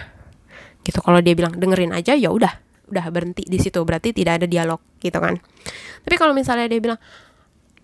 Gitu. 0.87 1.03
Kalau 1.03 1.19
dia 1.19 1.35
bilang 1.35 1.59
dengerin 1.59 1.91
aja 1.91 2.15
ya 2.15 2.31
udah 2.31 2.62
udah 2.89 3.05
berhenti 3.13 3.47
di 3.47 3.57
situ 3.59 3.79
berarti 3.83 4.11
tidak 4.11 4.43
ada 4.43 4.47
dialog 4.49 4.79
gitu 4.99 5.15
kan. 5.17 5.39
Tapi 6.03 6.15
kalau 6.19 6.35
misalnya 6.35 6.67
dia 6.67 6.79
bilang 6.79 6.99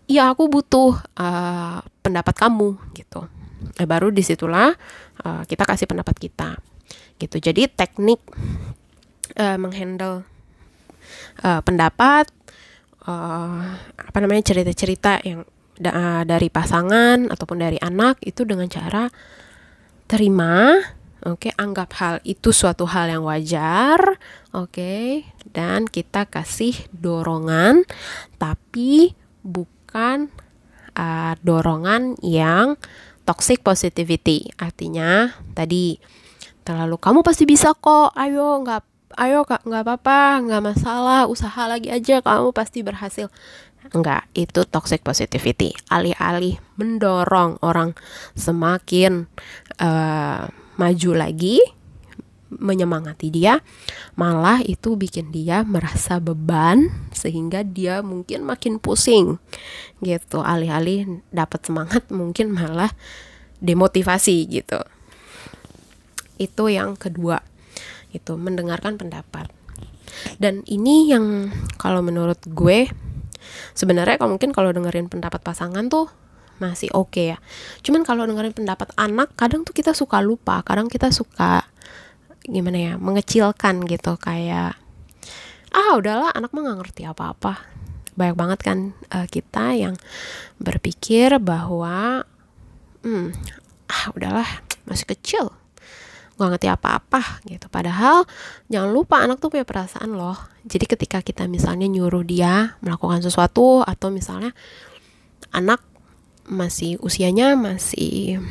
ya 0.10 0.34
aku 0.34 0.50
butuh 0.50 0.98
uh, 1.20 1.80
pendapat 2.02 2.36
kamu 2.36 2.76
gitu. 2.98 3.30
Eh, 3.76 3.88
baru 3.88 4.12
di 4.12 4.24
situlah 4.24 4.72
uh, 5.24 5.44
kita 5.46 5.64
kasih 5.68 5.88
pendapat 5.88 6.16
kita 6.18 6.60
gitu. 7.20 7.38
Jadi 7.40 7.68
teknik 7.68 8.20
uh, 9.36 9.58
menghandle 9.60 10.24
uh, 11.44 11.62
pendapat 11.62 12.28
uh, 13.08 13.76
apa 13.96 14.18
namanya 14.20 14.44
cerita-cerita 14.52 15.24
yang 15.24 15.44
da 15.80 16.28
dari 16.28 16.52
pasangan 16.52 17.32
ataupun 17.32 17.64
dari 17.64 17.80
anak 17.80 18.20
itu 18.28 18.44
dengan 18.44 18.68
cara 18.68 19.08
terima 20.12 20.76
Oke, 21.28 21.52
okay, 21.52 21.54
anggap 21.60 21.92
hal 22.00 22.16
itu 22.24 22.56
suatu 22.56 22.88
hal 22.88 23.12
yang 23.12 23.28
wajar, 23.28 24.16
oke, 24.56 24.72
okay, 24.72 25.28
dan 25.52 25.84
kita 25.84 26.24
kasih 26.24 26.72
dorongan, 26.96 27.84
tapi 28.40 29.12
bukan 29.44 30.32
uh, 30.96 31.36
dorongan 31.44 32.16
yang 32.24 32.80
toxic 33.28 33.60
positivity. 33.60 34.48
Artinya 34.56 35.36
tadi 35.52 36.00
terlalu 36.64 36.96
kamu 36.96 37.20
pasti 37.20 37.44
bisa 37.44 37.76
kok. 37.76 38.16
Ayo 38.16 38.64
nggak 38.64 38.88
ayo 39.18 39.42
kak 39.44 39.66
nggak 39.66 39.84
apa-apa 39.84 40.46
nggak 40.46 40.64
masalah 40.64 41.26
usaha 41.26 41.66
lagi 41.66 41.90
aja 41.90 42.22
kamu 42.22 42.54
pasti 42.54 42.86
berhasil 42.86 43.28
enggak 43.90 44.30
itu 44.38 44.64
toxic 44.70 45.02
positivity 45.02 45.74
alih-alih 45.90 46.62
mendorong 46.78 47.58
orang 47.66 47.98
semakin 48.38 49.26
uh, 49.82 50.46
maju 50.80 51.12
lagi 51.12 51.60
menyemangati 52.50 53.30
dia 53.30 53.62
malah 54.18 54.64
itu 54.66 54.98
bikin 54.98 55.30
dia 55.30 55.62
merasa 55.62 56.18
beban 56.18 56.90
sehingga 57.14 57.62
dia 57.62 58.02
mungkin 58.02 58.42
makin 58.42 58.82
pusing 58.82 59.38
gitu. 60.02 60.42
Alih-alih 60.42 61.22
dapat 61.30 61.70
semangat 61.70 62.10
mungkin 62.10 62.50
malah 62.50 62.90
demotivasi 63.62 64.50
gitu. 64.50 64.82
Itu 66.42 66.74
yang 66.74 66.98
kedua 66.98 67.46
itu 68.10 68.34
mendengarkan 68.34 68.98
pendapat. 68.98 69.54
Dan 70.42 70.66
ini 70.66 71.14
yang 71.14 71.54
kalau 71.78 72.02
menurut 72.02 72.42
gue 72.50 72.90
sebenarnya 73.78 74.18
kalau 74.18 74.36
mungkin 74.36 74.52
kalau 74.52 74.74
dengerin 74.74 75.06
pendapat 75.08 75.46
pasangan 75.46 75.86
tuh 75.88 76.10
masih 76.60 76.92
oke 76.94 77.16
okay 77.16 77.26
ya. 77.36 77.38
Cuman 77.82 78.04
kalau 78.04 78.28
dengerin 78.28 78.54
pendapat 78.54 78.92
anak 79.00 79.34
kadang 79.40 79.64
tuh 79.64 79.74
kita 79.74 79.96
suka 79.96 80.20
lupa 80.20 80.62
kadang 80.64 80.92
kita 80.92 81.10
suka 81.10 81.66
gimana 82.46 82.78
ya 82.78 82.94
mengecilkan 82.96 83.84
gitu 83.88 84.16
kayak 84.20 84.80
ah 85.70 85.92
udahlah 85.96 86.32
anak 86.36 86.52
mah 86.52 86.62
nggak 86.68 86.80
ngerti 86.86 87.02
apa-apa. 87.08 87.64
Banyak 88.20 88.36
banget 88.36 88.60
kan 88.62 88.78
uh, 89.16 89.28
kita 89.28 89.76
yang 89.80 89.96
berpikir 90.60 91.40
bahwa 91.40 92.28
hmm, 93.02 93.32
ah 93.88 94.06
udahlah 94.14 94.48
masih 94.86 95.08
kecil 95.08 95.56
nggak 96.40 96.56
ngerti 96.56 96.68
apa-apa 96.72 97.44
gitu. 97.44 97.68
Padahal 97.68 98.24
jangan 98.72 98.96
lupa 98.96 99.20
anak 99.20 99.44
tuh 99.44 99.52
punya 99.52 99.68
perasaan 99.68 100.16
loh. 100.16 100.40
Jadi 100.64 100.88
ketika 100.88 101.20
kita 101.20 101.52
misalnya 101.52 101.92
nyuruh 101.92 102.24
dia 102.24 102.80
melakukan 102.80 103.20
sesuatu 103.20 103.84
atau 103.84 104.08
misalnya 104.08 104.56
anak 105.52 105.84
masih 106.50 106.98
usianya 107.00 107.54
masih 107.54 108.42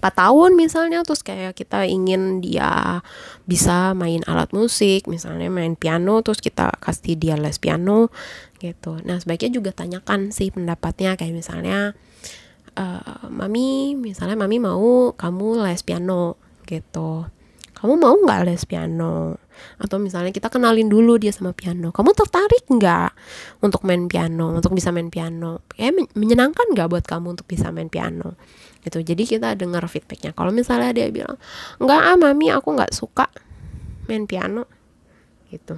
4 0.00 0.16
tahun 0.16 0.56
misalnya 0.56 1.04
terus 1.04 1.20
kayak 1.20 1.54
kita 1.54 1.84
ingin 1.84 2.40
dia 2.40 3.04
bisa 3.44 3.92
main 3.92 4.24
alat 4.24 4.50
musik 4.56 5.04
misalnya 5.04 5.52
main 5.52 5.76
piano 5.76 6.24
terus 6.24 6.40
kita 6.40 6.72
kasih 6.80 7.20
dia 7.20 7.36
les 7.36 7.60
piano 7.60 8.08
gitu. 8.58 8.96
Nah 9.04 9.20
sebaiknya 9.20 9.60
juga 9.60 9.70
tanyakan 9.76 10.32
sih 10.32 10.48
pendapatnya 10.48 11.20
kayak 11.20 11.36
misalnya 11.36 11.92
uh, 12.80 13.28
mami 13.28 13.92
misalnya 13.94 14.40
mami 14.40 14.56
mau 14.56 15.12
kamu 15.12 15.68
les 15.68 15.84
piano 15.84 16.40
gitu. 16.64 17.28
Kamu 17.76 17.94
mau 17.96 18.16
nggak 18.16 18.44
les 18.48 18.64
piano 18.64 19.36
atau 19.80 19.96
misalnya 19.96 20.30
kita 20.30 20.52
kenalin 20.52 20.86
dulu 20.86 21.16
dia 21.16 21.32
sama 21.32 21.56
piano. 21.56 21.90
Kamu 21.90 22.10
tertarik 22.12 22.68
nggak 22.68 23.10
untuk 23.64 23.82
main 23.88 24.06
piano 24.06 24.56
untuk 24.56 24.76
bisa 24.76 24.92
main 24.92 25.08
piano? 25.08 25.64
Ya 25.74 25.90
menyenangkan 25.92 26.72
nggak 26.76 26.88
buat 26.92 27.04
kamu 27.08 27.38
untuk 27.38 27.46
bisa 27.48 27.72
main 27.72 27.88
piano? 27.88 28.36
Gitu. 28.84 29.00
Jadi 29.00 29.22
kita 29.24 29.56
dengar 29.56 29.84
feedbacknya. 29.88 30.36
Kalau 30.36 30.52
misalnya 30.52 30.92
dia 30.92 31.08
bilang 31.08 31.36
nggak 31.80 32.00
ah 32.00 32.16
mami 32.20 32.52
aku 32.52 32.76
nggak 32.76 32.92
suka 32.92 33.28
main 34.10 34.28
piano. 34.28 34.68
Gitu. 35.48 35.76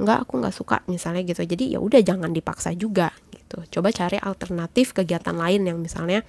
Nggak 0.00 0.18
aku 0.28 0.32
nggak 0.40 0.54
suka 0.54 0.76
misalnya 0.88 1.24
gitu. 1.24 1.44
Jadi 1.44 1.72
ya 1.72 1.80
udah 1.80 2.00
jangan 2.04 2.32
dipaksa 2.32 2.76
juga 2.76 3.08
gitu. 3.32 3.64
Coba 3.78 3.88
cari 3.92 4.20
alternatif 4.20 4.96
kegiatan 4.96 5.36
lain 5.36 5.68
yang 5.68 5.78
misalnya 5.80 6.24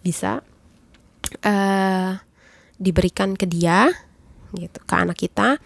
bisa 0.00 0.40
uh, 1.44 2.12
diberikan 2.76 3.32
ke 3.34 3.48
dia 3.48 3.88
gitu 4.54 4.78
ke 4.84 4.94
anak 4.94 5.18
kita 5.18 5.58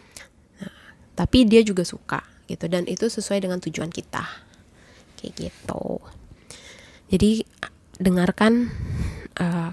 tapi 1.14 1.46
dia 1.46 1.60
juga 1.64 1.82
suka 1.86 2.20
gitu. 2.50 2.66
Dan 2.66 2.86
itu 2.90 3.06
sesuai 3.06 3.46
dengan 3.46 3.62
tujuan 3.62 3.90
kita. 3.92 4.24
Kayak 5.20 5.50
gitu. 5.50 6.00
Jadi 7.10 7.44
dengarkan 8.00 8.72
uh, 9.36 9.72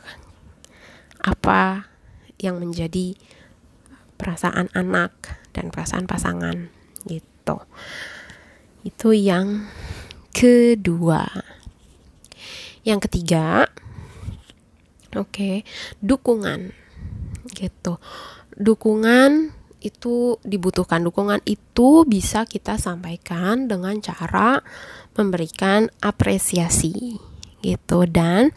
apa 1.24 1.88
yang 2.38 2.62
menjadi 2.62 3.18
perasaan 4.18 4.70
anak 4.74 5.14
dan 5.54 5.70
perasaan 5.70 6.06
pasangan 6.10 6.70
gitu. 7.06 7.58
Itu 8.86 9.10
yang 9.14 9.70
kedua. 10.34 11.26
Yang 12.86 13.10
ketiga 13.10 13.68
oke 15.18 15.34
okay, 15.34 15.56
dukungan 16.00 16.72
gitu. 17.58 17.98
Dukungan 18.58 19.57
itu 19.82 20.42
dibutuhkan 20.42 21.06
dukungan 21.06 21.42
itu 21.46 22.04
bisa 22.08 22.50
kita 22.50 22.82
sampaikan 22.82 23.70
dengan 23.70 23.98
cara 24.02 24.62
memberikan 25.14 25.90
apresiasi 26.02 27.18
gitu. 27.62 28.00
Dan 28.10 28.54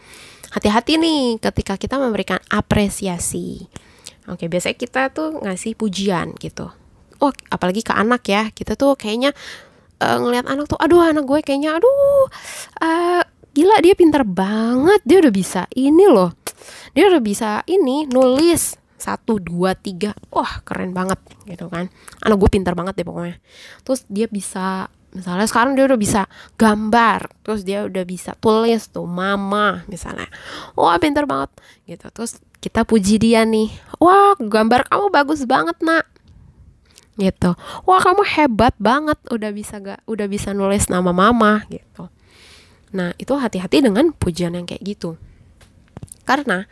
hati-hati 0.53 0.97
nih 0.97 1.39
ketika 1.41 1.77
kita 1.77 2.01
memberikan 2.01 2.41
apresiasi. 2.49 3.69
Oke 4.29 4.47
biasanya 4.47 4.77
kita 4.77 5.03
tuh 5.13 5.41
ngasih 5.43 5.77
pujian 5.77 6.37
gitu. 6.39 6.73
Oh 7.21 7.33
apalagi 7.53 7.85
ke 7.85 7.93
anak 7.93 8.25
ya 8.25 8.49
kita 8.49 8.77
tuh 8.81 8.97
kayaknya 8.97 9.37
uh, 10.01 10.17
ngelihat 10.19 10.49
anak 10.49 10.67
tuh 10.67 10.81
aduh 10.81 11.05
anak 11.05 11.29
gue 11.29 11.41
kayaknya 11.45 11.77
aduh 11.77 12.27
uh, 12.81 13.23
gila 13.53 13.77
dia 13.85 13.93
pintar 13.93 14.25
banget 14.25 15.01
dia 15.05 15.21
udah 15.21 15.33
bisa 15.35 15.63
ini 15.77 16.09
loh 16.09 16.33
dia 16.97 17.13
udah 17.13 17.23
bisa 17.23 17.61
ini 17.69 18.09
nulis 18.09 18.80
satu 19.01 19.41
dua 19.41 19.73
tiga. 19.75 20.13
Wah 20.31 20.61
keren 20.63 20.93
banget 20.93 21.19
gitu 21.49 21.67
kan. 21.73 21.89
Anak 22.23 22.37
gue 22.39 22.51
pintar 22.53 22.77
banget 22.77 23.01
deh 23.01 23.07
pokoknya. 23.09 23.41
Terus 23.83 24.05
dia 24.07 24.29
bisa 24.29 24.93
misalnya 25.11 25.47
sekarang 25.51 25.75
dia 25.75 25.89
udah 25.89 25.99
bisa 25.99 26.31
gambar. 26.55 27.33
Terus 27.43 27.61
dia 27.67 27.89
udah 27.89 28.05
bisa 28.07 28.37
tulis 28.39 28.87
tuh 28.93 29.09
mama 29.09 29.83
misalnya. 29.91 30.29
Wah 30.79 31.01
pintar 31.01 31.25
banget 31.27 31.51
gitu. 31.89 32.07
Terus 32.13 32.39
kita 32.61 32.85
puji 32.85 33.17
dia 33.19 33.43
nih. 33.49 33.73
Wah 33.99 34.37
gambar 34.39 34.87
kamu 34.87 35.07
bagus 35.11 35.43
banget 35.49 35.81
nak. 35.81 36.07
Gitu. 37.19 37.51
Wah 37.85 38.01
kamu 38.01 38.23
hebat 38.25 38.73
banget 38.81 39.19
udah 39.29 39.51
bisa 39.53 39.77
gak 39.83 40.01
udah 40.09 40.27
bisa 40.31 40.57
nulis 40.57 40.89
nama 40.89 41.13
mama 41.13 41.65
gitu. 41.69 42.09
Nah 42.97 43.15
itu 43.19 43.33
hati-hati 43.37 43.85
dengan 43.85 44.11
pujian 44.15 44.57
yang 44.57 44.65
kayak 44.65 44.83
gitu. 44.85 45.21
Karena 46.25 46.65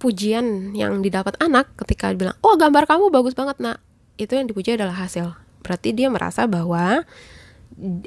pujian 0.00 0.72
yang 0.72 1.04
didapat 1.04 1.36
anak 1.38 1.68
ketika 1.84 2.10
bilang, 2.16 2.34
"Oh, 2.40 2.56
gambar 2.56 2.88
kamu 2.88 3.12
bagus 3.12 3.36
banget, 3.36 3.60
Nak." 3.60 3.78
Itu 4.16 4.34
yang 4.34 4.48
dipuji 4.48 4.80
adalah 4.80 4.96
hasil. 4.96 5.36
Berarti 5.60 5.92
dia 5.92 6.08
merasa 6.08 6.48
bahwa 6.48 7.04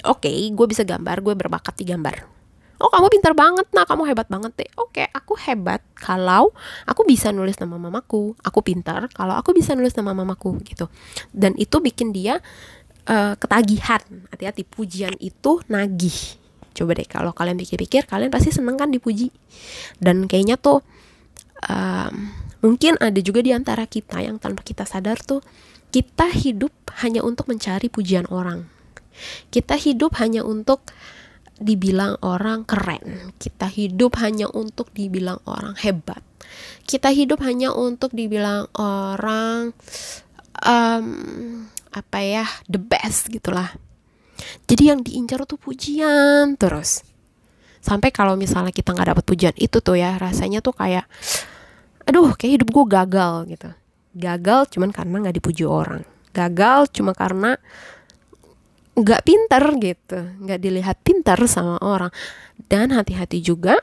oke, 0.03 0.25
okay, 0.25 0.49
gue 0.49 0.67
bisa 0.67 0.82
gambar, 0.84 1.21
gue 1.21 1.34
berbakat 1.38 1.77
di 1.77 1.86
gambar. 1.88 2.34
Oh, 2.84 2.91
kamu 2.91 3.08
pintar 3.08 3.32
banget, 3.32 3.63
nak. 3.71 3.88
Kamu 3.88 4.03
hebat 4.03 4.27
banget 4.27 4.51
deh. 4.60 4.67
Oke, 4.75 5.06
okay, 5.06 5.08
aku 5.15 5.39
hebat 5.39 5.79
kalau 5.95 6.51
aku 6.84 7.08
bisa 7.08 7.32
nulis 7.32 7.56
nama 7.56 7.79
mamaku. 7.79 8.36
Aku 8.43 8.60
pintar 8.60 9.08
kalau 9.15 9.39
aku 9.39 9.56
bisa 9.56 9.71
nulis 9.71 9.95
nama 9.95 10.12
mamaku 10.12 10.60
gitu. 10.67 10.91
Dan 11.32 11.56
itu 11.56 11.79
bikin 11.79 12.12
dia 12.12 12.43
uh, 13.08 13.39
ketagihan. 13.39 14.03
Hati-hati, 14.36 14.67
pujian 14.67 15.15
itu 15.23 15.63
nagih. 15.71 16.36
Coba 16.75 16.97
deh 16.97 17.08
kalau 17.08 17.32
kalian 17.32 17.56
pikir-pikir, 17.56 18.03
kalian 18.03 18.34
pasti 18.34 18.51
seneng 18.51 18.75
kan 18.75 18.91
dipuji. 18.91 19.32
Dan 20.03 20.27
kayaknya 20.27 20.60
tuh 20.60 20.84
um, 21.67 22.32
mungkin 22.63 22.95
ada 22.99 23.19
juga 23.19 23.43
di 23.43 23.52
antara 23.52 23.88
kita 23.88 24.23
yang 24.23 24.39
tanpa 24.39 24.63
kita 24.63 24.88
sadar 24.88 25.19
tuh 25.19 25.43
kita 25.93 26.26
hidup 26.34 26.73
hanya 27.06 27.21
untuk 27.21 27.45
mencari 27.45 27.86
pujian 27.86 28.26
orang. 28.34 28.65
Kita 29.54 29.78
hidup 29.78 30.17
hanya 30.17 30.41
untuk 30.41 30.82
dibilang 31.62 32.17
orang 32.26 32.65
keren. 32.65 33.34
Kita 33.38 33.69
hidup 33.69 34.17
hanya 34.17 34.49
untuk 34.49 34.89
dibilang 34.97 35.38
orang 35.45 35.78
hebat. 35.78 36.21
Kita 36.89 37.13
hidup 37.13 37.45
hanya 37.45 37.71
untuk 37.73 38.10
dibilang 38.13 38.69
orang 38.78 39.73
um, 40.65 41.08
apa 41.93 42.19
ya 42.26 42.45
the 42.65 42.82
best 42.82 43.30
gitulah. 43.30 43.69
Jadi 44.65 44.89
yang 44.89 45.06
diincar 45.06 45.45
tuh 45.45 45.62
pujian 45.62 46.58
terus. 46.58 47.06
Sampai 47.84 48.10
kalau 48.10 48.34
misalnya 48.34 48.73
kita 48.73 48.95
nggak 48.95 49.13
dapat 49.13 49.26
pujian 49.28 49.56
itu 49.60 49.78
tuh 49.84 49.99
ya 49.99 50.15
rasanya 50.17 50.63
tuh 50.63 50.73
kayak 50.73 51.06
aduh 52.06 52.36
kayak 52.38 52.62
hidup 52.62 52.70
gue 52.70 52.86
gagal 52.86 53.34
gitu. 53.50 53.70
Gagal 54.13 54.62
cuman 54.78 54.94
karena 54.94 55.16
nggak 55.26 55.36
dipuji 55.42 55.66
orang. 55.66 56.06
Gagal 56.34 56.94
cuma 56.94 57.18
karena 57.18 57.58
nggak 58.94 59.22
pinter 59.26 59.63
gitu. 59.82 60.20
Nggak 60.46 60.60
dilihat 60.62 60.98
pinter 61.02 61.39
sama 61.50 61.82
orang. 61.82 62.13
Dan 62.70 62.94
hati-hati 62.94 63.42
juga. 63.42 63.82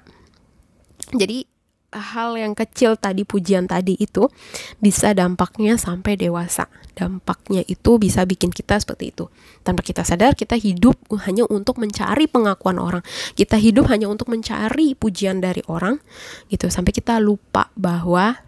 Jadi 1.11 1.50
hal 1.91 2.39
yang 2.39 2.55
kecil 2.55 2.95
tadi 2.95 3.27
pujian 3.27 3.67
tadi 3.67 3.99
itu 3.99 4.31
bisa 4.79 5.11
dampaknya 5.11 5.75
sampai 5.75 6.15
dewasa. 6.15 6.71
Dampaknya 6.95 7.67
itu 7.67 7.99
bisa 7.99 8.23
bikin 8.23 8.55
kita 8.55 8.79
seperti 8.79 9.11
itu. 9.11 9.27
Tanpa 9.67 9.83
kita 9.83 10.07
sadar 10.07 10.39
kita 10.39 10.55
hidup 10.55 10.97
hanya 11.27 11.47
untuk 11.51 11.83
mencari 11.83 12.31
pengakuan 12.31 12.79
orang. 12.79 13.03
Kita 13.35 13.59
hidup 13.59 13.91
hanya 13.91 14.07
untuk 14.07 14.31
mencari 14.31 14.95
pujian 14.95 15.43
dari 15.43 15.67
orang 15.67 15.99
gitu. 16.47 16.71
Sampai 16.71 16.95
kita 16.95 17.19
lupa 17.19 17.75
bahwa 17.75 18.39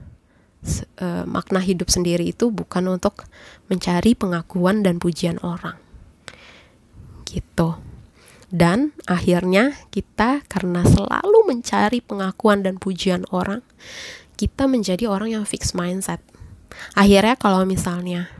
uh, 1.02 1.24
makna 1.26 1.58
hidup 1.58 1.90
sendiri 1.90 2.30
itu 2.30 2.54
bukan 2.54 2.86
untuk 2.94 3.26
mencari 3.66 4.14
pengakuan 4.14 4.86
dan 4.86 5.02
pujian 5.02 5.42
orang. 5.42 5.74
Gitu 7.26 7.91
dan 8.52 8.92
akhirnya 9.08 9.72
kita 9.88 10.44
karena 10.44 10.84
selalu 10.84 11.48
mencari 11.48 12.04
pengakuan 12.04 12.60
dan 12.60 12.76
pujian 12.76 13.24
orang, 13.32 13.64
kita 14.36 14.68
menjadi 14.68 15.08
orang 15.08 15.32
yang 15.32 15.44
fix 15.48 15.72
mindset. 15.72 16.20
akhirnya 16.96 17.36
kalau 17.36 17.68
misalnya 17.68 18.32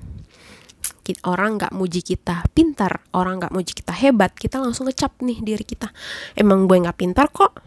orang 1.29 1.61
nggak 1.61 1.77
muji 1.77 2.01
kita 2.01 2.49
pintar 2.57 3.05
orang 3.13 3.37
nggak 3.37 3.53
muji 3.53 3.77
kita 3.77 3.93
hebat 3.93 4.33
kita 4.33 4.57
langsung 4.57 4.89
ngecap 4.89 5.17
nih 5.25 5.41
diri 5.41 5.65
kita. 5.65 5.89
Emang 6.37 6.69
gue 6.69 6.77
nggak 6.77 6.97
pintar 7.01 7.33
kok. 7.33 7.61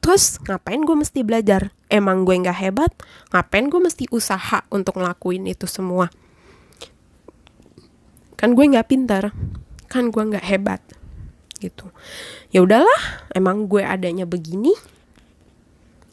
Terus 0.00 0.40
ngapain 0.44 0.80
gue 0.80 0.96
mesti 0.96 1.20
belajar? 1.20 1.76
Emang 1.92 2.24
gue 2.24 2.36
nggak 2.36 2.58
hebat? 2.60 2.92
Ngapain 3.32 3.68
gue 3.68 3.80
mesti 3.80 4.04
usaha 4.08 4.64
untuk 4.72 4.96
ngelakuin 4.96 5.44
itu 5.48 5.68
semua? 5.68 6.08
Kan 8.40 8.56
gue 8.56 8.64
nggak 8.64 8.88
pintar. 8.88 9.32
Kan 9.88 10.08
gue 10.08 10.24
nggak 10.24 10.44
hebat 10.48 10.80
gitu. 11.60 11.92
Ya 12.50 12.64
udahlah 12.64 13.28
emang 13.36 13.68
gue 13.68 13.84
adanya 13.84 14.24
begini 14.24 14.72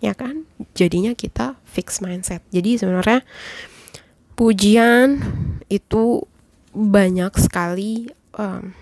ya 0.03 0.13
kan? 0.13 0.45
Jadinya 0.77 1.17
kita 1.17 1.57
fix 1.65 2.03
mindset. 2.03 2.45
Jadi 2.53 2.77
sebenarnya 2.77 3.25
pujian 4.37 5.23
itu 5.71 6.21
banyak 6.77 7.33
sekali 7.41 8.13
um, 8.37 8.77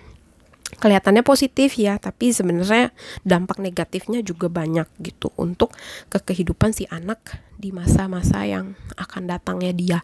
kelihatannya 0.76 1.24
positif 1.24 1.80
ya 1.80 1.96
tapi 1.96 2.30
sebenarnya 2.32 2.92
dampak 3.24 3.60
negatifnya 3.60 4.20
juga 4.20 4.52
banyak 4.52 4.86
gitu 5.00 5.32
untuk 5.40 5.72
ke 6.12 6.20
kehidupan 6.20 6.76
si 6.76 6.84
anak 6.92 7.40
di 7.56 7.72
masa-masa 7.72 8.44
yang 8.44 8.76
akan 9.00 9.28
datangnya 9.28 9.72
dia 9.72 9.98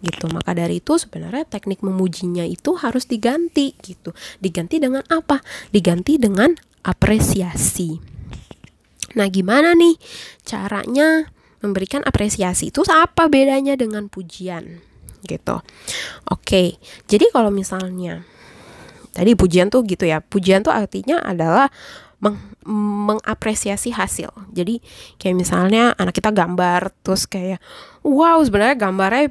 gitu. 0.00 0.30
Maka 0.30 0.54
dari 0.54 0.78
itu 0.78 0.94
sebenarnya 0.96 1.46
teknik 1.46 1.82
memujinya 1.82 2.46
itu 2.46 2.78
harus 2.78 3.10
diganti 3.10 3.74
gitu. 3.82 4.14
Diganti 4.38 4.78
dengan 4.78 5.02
apa? 5.10 5.42
Diganti 5.74 6.16
dengan 6.22 6.54
apresiasi. 6.86 7.98
Nah 9.18 9.26
gimana 9.28 9.74
nih 9.74 9.98
caranya 10.46 11.26
memberikan 11.60 12.06
apresiasi? 12.06 12.70
Itu 12.70 12.86
apa 12.86 13.26
bedanya 13.26 13.74
dengan 13.74 14.06
pujian 14.06 14.82
gitu. 15.22 15.62
Oke, 16.26 16.78
jadi 17.06 17.30
kalau 17.30 17.54
misalnya 17.54 18.26
tadi 19.12 19.36
pujian 19.36 19.68
tuh 19.68 19.84
gitu 19.84 20.08
ya, 20.08 20.18
pujian 20.24 20.64
tuh 20.64 20.72
artinya 20.72 21.20
adalah 21.22 21.68
meng 22.22 22.38
mengapresiasi 22.62 23.90
hasil. 23.90 24.30
Jadi 24.54 24.78
kayak 25.18 25.34
misalnya 25.34 25.90
anak 25.98 26.14
kita 26.14 26.30
gambar 26.30 26.94
terus 27.02 27.26
kayak 27.26 27.58
wow 28.06 28.38
sebenarnya 28.38 28.78
gambarnya 28.78 29.26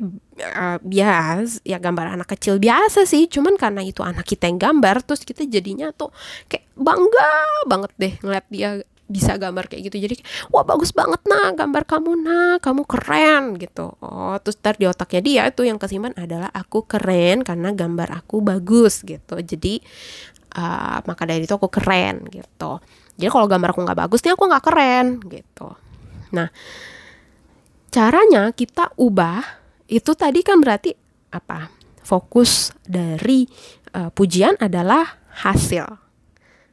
uh, 0.52 0.78
biasa 0.84 1.64
ya 1.64 1.80
gambar 1.80 2.20
anak 2.20 2.36
kecil 2.36 2.60
biasa 2.60 3.08
sih, 3.08 3.32
cuman 3.32 3.56
karena 3.56 3.80
itu 3.88 4.04
anak 4.04 4.28
kita 4.28 4.52
yang 4.52 4.60
gambar 4.60 5.08
terus 5.08 5.24
kita 5.24 5.48
jadinya 5.48 5.96
tuh 5.96 6.12
kayak 6.52 6.68
bangga 6.76 7.32
banget 7.72 7.92
deh 7.96 8.14
ngeliat 8.20 8.46
dia 8.52 8.84
bisa 9.12 9.36
gambar 9.36 9.68
kayak 9.68 9.92
gitu. 9.92 9.98
Jadi 10.00 10.16
wah 10.50 10.64
bagus 10.64 10.96
banget 10.96 11.20
nah 11.28 11.52
gambar 11.52 11.84
kamu 11.84 12.12
nah 12.24 12.56
kamu 12.64 12.88
keren 12.88 13.44
gitu. 13.60 13.92
Oh 14.00 14.36
terus 14.40 14.56
ntar 14.64 14.80
di 14.80 14.88
otaknya 14.88 15.22
dia 15.22 15.44
itu 15.52 15.68
yang 15.68 15.76
kesimpan 15.76 16.16
adalah 16.16 16.48
aku 16.56 16.88
keren 16.88 17.44
karena 17.44 17.76
gambar 17.76 18.24
aku 18.24 18.40
bagus 18.40 19.04
gitu. 19.04 19.38
Jadi 19.44 19.84
uh, 20.56 21.04
maka 21.04 21.24
dari 21.28 21.44
itu 21.44 21.54
aku 21.54 21.68
keren 21.68 22.26
gitu. 22.32 22.80
Jadi 23.20 23.30
kalau 23.30 23.46
gambar 23.46 23.76
aku 23.76 23.82
nggak 23.84 24.00
bagus 24.08 24.24
nih 24.24 24.34
aku 24.34 24.44
nggak 24.48 24.66
keren 24.66 25.06
gitu. 25.28 25.68
Nah 26.32 26.48
caranya 27.92 28.56
kita 28.56 28.96
ubah 28.96 29.44
itu 29.92 30.16
tadi 30.16 30.40
kan 30.42 30.64
berarti 30.64 30.96
apa? 31.36 31.68
Fokus 32.02 32.74
dari 32.82 33.46
uh, 33.94 34.10
pujian 34.10 34.58
adalah 34.58 35.22
hasil 35.46 36.01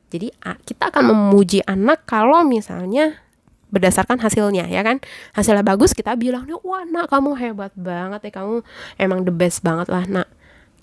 jadi 0.08 0.32
kita 0.64 0.88
akan 0.88 1.04
memuji 1.12 1.60
anak 1.68 2.08
kalau 2.08 2.40
misalnya 2.44 3.20
berdasarkan 3.68 4.16
hasilnya 4.24 4.64
ya 4.72 4.80
kan? 4.80 5.04
Hasilnya 5.36 5.60
bagus 5.60 5.92
kita 5.92 6.16
bilang 6.16 6.48
wah 6.64 6.88
nak 6.88 7.12
kamu 7.12 7.36
hebat 7.36 7.72
banget 7.76 8.32
ya 8.32 8.32
kamu 8.40 8.64
emang 8.96 9.28
the 9.28 9.34
best 9.34 9.60
banget 9.60 9.92
lah 9.92 10.08
nak 10.08 10.28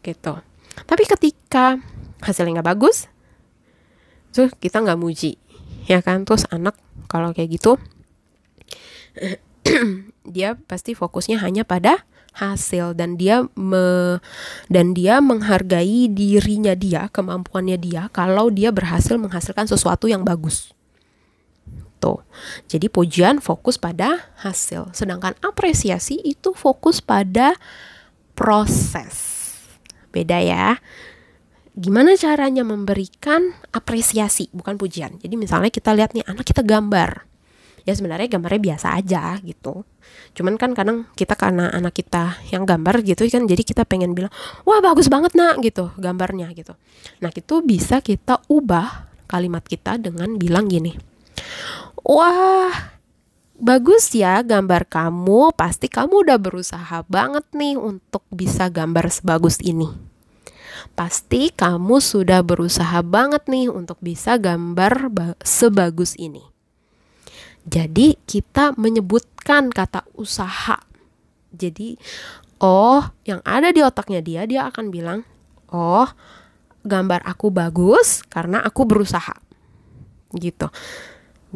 gitu. 0.06 0.38
Tapi 0.86 1.04
ketika 1.10 1.82
hasilnya 2.22 2.62
nggak 2.62 2.70
bagus 2.78 3.10
tuh 4.30 4.54
kita 4.62 4.86
nggak 4.86 5.02
muji 5.02 5.42
ya 5.90 6.06
kan? 6.06 6.22
Terus 6.22 6.46
anak 6.54 6.78
kalau 7.10 7.34
kayak 7.34 7.58
gitu 7.58 7.82
dia 10.36 10.54
pasti 10.70 10.94
fokusnya 10.94 11.42
hanya 11.42 11.66
pada 11.66 12.06
hasil 12.36 12.94
dan 12.94 13.16
dia 13.16 13.48
me, 13.56 14.20
dan 14.68 14.92
dia 14.92 15.24
menghargai 15.24 16.12
dirinya 16.12 16.76
dia, 16.76 17.08
kemampuannya 17.10 17.80
dia 17.80 18.12
kalau 18.12 18.52
dia 18.52 18.70
berhasil 18.76 19.16
menghasilkan 19.16 19.66
sesuatu 19.66 20.12
yang 20.12 20.28
bagus. 20.28 20.76
Tuh. 22.04 22.22
Jadi 22.68 22.92
pujian 22.92 23.40
fokus 23.40 23.80
pada 23.80 24.36
hasil, 24.44 24.92
sedangkan 24.92 25.34
apresiasi 25.40 26.20
itu 26.22 26.52
fokus 26.52 27.00
pada 27.00 27.56
proses. 28.36 29.16
Beda 30.12 30.44
ya. 30.44 30.78
Gimana 31.76 32.16
caranya 32.16 32.64
memberikan 32.64 33.52
apresiasi, 33.76 34.48
bukan 34.56 34.80
pujian. 34.80 35.20
Jadi 35.20 35.36
misalnya 35.36 35.68
kita 35.68 35.92
lihat 35.92 36.16
nih 36.16 36.24
anak 36.24 36.48
kita 36.48 36.64
gambar 36.64 37.35
ya 37.86 37.94
sebenarnya 37.94 38.28
gambarnya 38.28 38.74
biasa 38.74 38.98
aja 38.98 39.38
gitu. 39.46 39.86
Cuman 40.34 40.58
kan 40.58 40.74
kadang 40.74 41.06
kita 41.14 41.38
karena 41.38 41.70
anak 41.70 41.96
kita 41.96 42.42
yang 42.50 42.66
gambar 42.66 43.06
gitu 43.06 43.30
kan 43.30 43.46
jadi 43.46 43.62
kita 43.62 43.86
pengen 43.86 44.18
bilang 44.18 44.34
wah 44.66 44.82
bagus 44.82 45.08
banget 45.08 45.38
nak 45.38 45.62
gitu 45.62 45.94
gambarnya 46.02 46.50
gitu. 46.58 46.74
Nah 47.22 47.30
itu 47.30 47.62
bisa 47.62 48.02
kita 48.02 48.42
ubah 48.50 49.08
kalimat 49.30 49.66
kita 49.66 49.98
dengan 50.02 50.38
bilang 50.38 50.70
gini 50.70 51.16
wah 52.06 52.94
bagus 53.58 54.14
ya 54.14 54.46
gambar 54.46 54.86
kamu 54.86 55.56
pasti 55.58 55.90
kamu 55.90 56.30
udah 56.30 56.38
berusaha 56.38 57.02
banget 57.10 57.46
nih 57.56 57.76
untuk 57.76 58.22
bisa 58.30 58.70
gambar 58.70 59.10
sebagus 59.10 59.58
ini. 59.66 59.90
Pasti 60.94 61.50
kamu 61.52 61.98
sudah 61.98 62.46
berusaha 62.46 63.02
banget 63.02 63.50
nih 63.50 63.68
untuk 63.74 63.98
bisa 64.00 64.38
gambar 64.38 65.12
sebagus 65.42 66.14
ini 66.16 66.55
jadi 67.66 68.14
kita 68.30 68.78
menyebutkan 68.78 69.74
kata 69.74 70.06
usaha. 70.14 70.78
Jadi 71.50 71.98
oh 72.62 73.02
yang 73.26 73.42
ada 73.42 73.74
di 73.74 73.82
otaknya 73.82 74.22
dia 74.22 74.46
dia 74.46 74.70
akan 74.70 74.94
bilang, 74.94 75.26
"Oh, 75.74 76.06
gambar 76.86 77.26
aku 77.26 77.50
bagus 77.50 78.22
karena 78.30 78.62
aku 78.62 78.86
berusaha." 78.86 79.34
Gitu. 80.38 80.70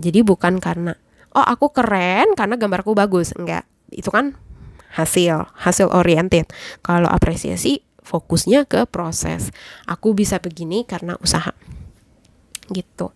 Jadi 0.02 0.20
bukan 0.26 0.58
karena 0.58 0.98
oh 1.38 1.46
aku 1.46 1.70
keren 1.70 2.34
karena 2.34 2.58
gambarku 2.58 2.98
bagus. 2.98 3.30
Enggak. 3.38 3.70
Itu 3.94 4.10
kan 4.10 4.34
hasil, 4.98 5.46
hasil 5.62 5.94
oriented. 5.94 6.50
Kalau 6.82 7.06
apresiasi 7.06 7.86
fokusnya 8.02 8.66
ke 8.66 8.90
proses. 8.90 9.54
Aku 9.86 10.18
bisa 10.18 10.42
begini 10.42 10.90
karena 10.90 11.14
usaha. 11.22 11.54
Gitu. 12.74 13.14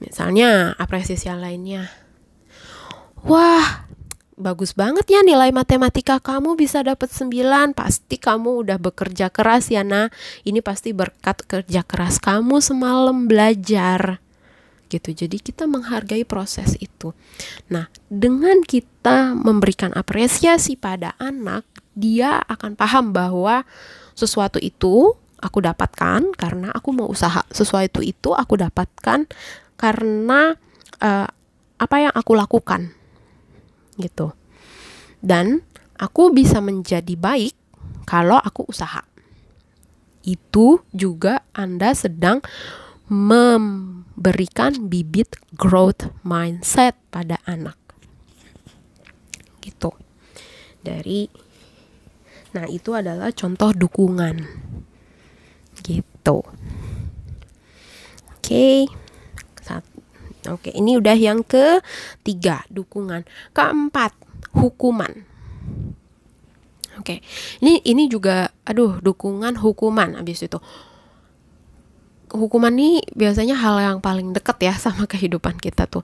Misalnya 0.00 0.72
apresiasi 0.80 1.28
yang 1.28 1.44
lainnya 1.44 2.01
Wah, 3.22 3.86
bagus 4.34 4.74
banget 4.74 5.06
ya 5.06 5.22
nilai 5.22 5.54
matematika 5.54 6.18
kamu 6.18 6.58
bisa 6.58 6.82
dapat 6.82 7.06
9 7.06 7.30
pasti 7.70 8.18
kamu 8.18 8.66
udah 8.66 8.78
bekerja 8.82 9.30
keras 9.30 9.70
ya 9.70 9.86
nah 9.86 10.10
ini 10.42 10.58
pasti 10.58 10.90
berkat 10.90 11.46
kerja 11.46 11.86
keras 11.86 12.18
kamu 12.18 12.58
semalam 12.58 13.30
belajar. 13.30 14.18
Gitu. 14.90 15.14
Jadi 15.14 15.38
kita 15.38 15.70
menghargai 15.70 16.26
proses 16.26 16.74
itu. 16.82 17.14
Nah 17.70 17.86
dengan 18.10 18.58
kita 18.66 19.38
memberikan 19.38 19.94
apresiasi 19.94 20.74
pada 20.74 21.14
anak 21.22 21.62
dia 21.94 22.42
akan 22.50 22.74
paham 22.74 23.14
bahwa 23.14 23.62
sesuatu 24.18 24.58
itu 24.58 25.14
aku 25.38 25.58
dapatkan 25.62 26.34
karena 26.34 26.74
aku 26.74 26.90
mau 26.90 27.06
usaha. 27.06 27.46
Sesuatu 27.54 28.02
itu 28.02 28.34
aku 28.34 28.58
dapatkan 28.58 29.30
karena 29.78 30.58
uh, 30.98 31.28
apa 31.78 31.96
yang 32.02 32.14
aku 32.18 32.34
lakukan 32.34 33.01
gitu. 34.02 34.34
Dan 35.22 35.62
aku 35.94 36.34
bisa 36.34 36.58
menjadi 36.58 37.14
baik 37.14 37.54
kalau 38.04 38.42
aku 38.42 38.66
usaha. 38.66 39.06
Itu 40.26 40.82
juga 40.90 41.46
Anda 41.54 41.94
sedang 41.94 42.42
memberikan 43.06 44.90
bibit 44.90 45.38
growth 45.54 46.10
mindset 46.26 46.98
pada 47.14 47.38
anak. 47.46 47.78
Gitu. 49.62 49.94
Dari 50.82 51.30
Nah, 52.52 52.68
itu 52.68 52.92
adalah 52.92 53.32
contoh 53.32 53.72
dukungan. 53.72 54.44
Gitu. 55.80 56.38
Oke. 58.28 58.44
Okay. 58.44 59.01
Oke, 60.50 60.74
ini 60.74 60.98
udah 60.98 61.14
yang 61.14 61.46
ketiga, 61.46 62.66
dukungan. 62.66 63.22
Keempat, 63.54 64.14
hukuman. 64.58 65.12
Oke, 66.98 67.22
ini 67.62 67.78
ini 67.86 68.10
juga, 68.10 68.50
aduh, 68.66 68.98
dukungan 68.98 69.58
hukuman 69.62 70.18
abis 70.18 70.46
itu. 70.46 70.58
Hukuman 72.32 72.72
ini 72.74 73.04
biasanya 73.12 73.54
hal 73.60 73.76
yang 73.78 73.98
paling 74.00 74.32
deket 74.32 74.56
ya 74.64 74.74
sama 74.74 75.06
kehidupan 75.06 75.60
kita 75.60 75.86
tuh. 75.86 76.02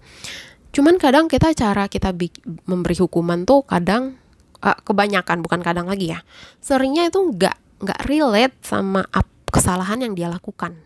Cuman 0.70 1.00
kadang 1.00 1.26
kita 1.26 1.50
cara 1.56 1.88
kita 1.88 2.12
memberi 2.68 2.94
hukuman 3.00 3.48
tuh 3.48 3.64
kadang 3.64 4.20
uh, 4.62 4.78
kebanyakan 4.82 5.42
bukan 5.42 5.60
kadang 5.62 5.86
lagi 5.86 6.14
ya 6.14 6.22
seringnya 6.58 7.08
itu 7.10 7.18
nggak 7.34 7.56
nggak 7.82 8.00
relate 8.10 8.56
sama 8.66 9.06
kesalahan 9.48 10.02
yang 10.02 10.12
dia 10.18 10.28
lakukan 10.28 10.76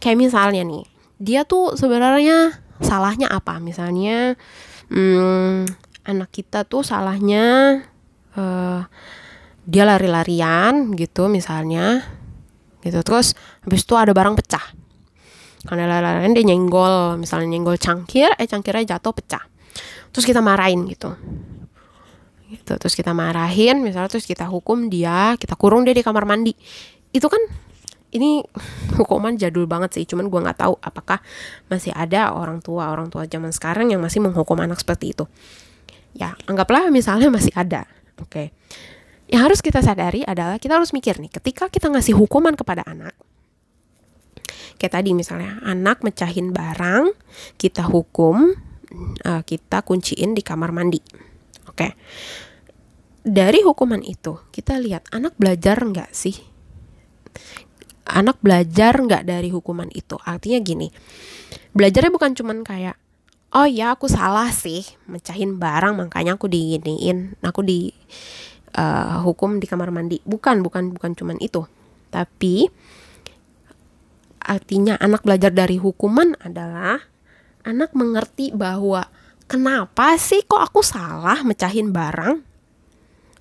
kayak 0.00 0.18
misalnya 0.18 0.64
nih 0.64 0.84
dia 1.18 1.42
tuh 1.42 1.74
sebenarnya 1.74 2.54
salahnya 2.78 3.28
apa? 3.30 3.58
Misalnya 3.58 4.38
hmm, 4.90 5.66
anak 6.06 6.30
kita 6.30 6.64
tuh 6.64 6.86
salahnya 6.86 7.78
uh, 8.38 8.86
dia 9.68 9.84
lari-larian 9.84 10.94
gitu 10.94 11.26
misalnya 11.28 12.06
gitu. 12.80 13.02
Terus 13.02 13.34
habis 13.66 13.82
itu 13.84 13.94
ada 13.98 14.14
barang 14.14 14.38
pecah. 14.38 14.64
Karena 15.66 15.90
lari-larian 15.90 16.32
dia 16.32 16.44
nyenggol 16.46 17.18
misalnya 17.18 17.50
nyenggol 17.50 17.76
cangkir 17.76 18.30
eh 18.38 18.46
cangkirnya 18.46 18.96
jatuh 18.96 19.12
pecah. 19.12 19.42
Terus 20.14 20.24
kita 20.24 20.38
marahin 20.38 20.86
gitu. 20.86 21.12
Gitu 22.48 22.72
terus 22.80 22.96
kita 22.96 23.12
marahin 23.12 23.84
misalnya 23.84 24.08
terus 24.08 24.24
kita 24.24 24.48
hukum 24.48 24.88
dia 24.88 25.36
kita 25.36 25.52
kurung 25.58 25.84
dia 25.84 25.92
di 25.92 26.00
kamar 26.00 26.24
mandi. 26.24 26.54
Itu 27.12 27.28
kan 27.28 27.67
ini 28.12 28.40
hukuman 28.96 29.36
jadul 29.36 29.68
banget 29.68 30.00
sih 30.00 30.04
cuman 30.08 30.32
gue 30.32 30.40
nggak 30.40 30.58
tahu 30.64 30.74
apakah 30.80 31.20
masih 31.68 31.92
ada 31.92 32.32
orang 32.32 32.64
tua 32.64 32.88
orang 32.88 33.12
tua 33.12 33.28
zaman 33.28 33.52
sekarang 33.52 33.92
yang 33.92 34.00
masih 34.00 34.24
menghukum 34.24 34.56
anak 34.58 34.80
seperti 34.80 35.12
itu 35.12 35.24
ya 36.16 36.32
anggaplah 36.48 36.88
misalnya 36.88 37.28
masih 37.28 37.52
ada 37.52 37.84
oke 38.16 38.32
okay. 38.32 38.46
yang 39.28 39.44
harus 39.44 39.60
kita 39.60 39.84
sadari 39.84 40.24
adalah 40.24 40.56
kita 40.56 40.80
harus 40.80 40.96
mikir 40.96 41.20
nih 41.20 41.28
ketika 41.28 41.68
kita 41.68 41.92
ngasih 41.92 42.16
hukuman 42.16 42.56
kepada 42.56 42.80
anak 42.88 43.12
kayak 44.80 44.94
tadi 44.94 45.12
misalnya 45.12 45.60
anak 45.66 46.00
mecahin 46.00 46.54
barang 46.54 47.12
kita 47.60 47.84
hukum 47.84 48.56
uh, 49.26 49.42
kita 49.44 49.84
kunciin 49.84 50.32
di 50.32 50.40
kamar 50.40 50.72
mandi 50.72 51.02
oke 51.68 51.76
okay. 51.76 51.92
dari 53.20 53.60
hukuman 53.60 54.00
itu 54.00 54.48
kita 54.48 54.80
lihat 54.80 55.04
anak 55.12 55.36
belajar 55.36 55.76
nggak 55.76 56.08
sih 56.16 56.48
anak 58.08 58.40
belajar 58.40 58.96
nggak 58.96 59.28
dari 59.28 59.52
hukuman 59.52 59.88
itu. 59.92 60.16
Artinya 60.24 60.58
gini 60.64 60.88
belajarnya 61.76 62.10
bukan 62.10 62.32
cuman 62.34 62.64
kayak 62.64 62.96
oh 63.54 63.68
ya 63.68 63.94
aku 63.96 64.08
salah 64.10 64.50
sih 64.52 64.84
mecahin 65.08 65.56
barang 65.56 65.96
makanya 65.96 66.36
aku 66.36 66.50
diginiin 66.50 67.38
aku 67.40 67.64
di 67.64 67.92
uh, 68.76 69.22
hukum 69.24 69.60
di 69.60 69.66
kamar 69.68 69.92
mandi. 69.92 70.20
Bukan 70.24 70.64
bukan 70.64 70.96
bukan 70.96 71.12
cuman 71.16 71.38
itu. 71.40 71.64
Tapi 72.08 72.68
artinya 74.48 74.96
anak 74.96 75.28
belajar 75.28 75.52
dari 75.52 75.76
hukuman 75.76 76.32
adalah 76.40 77.04
anak 77.68 77.92
mengerti 77.92 78.48
bahwa 78.56 79.04
kenapa 79.44 80.16
sih 80.16 80.40
kok 80.48 80.60
aku 80.60 80.80
salah 80.80 81.44
mecahin 81.44 81.92
barang? 81.92 82.40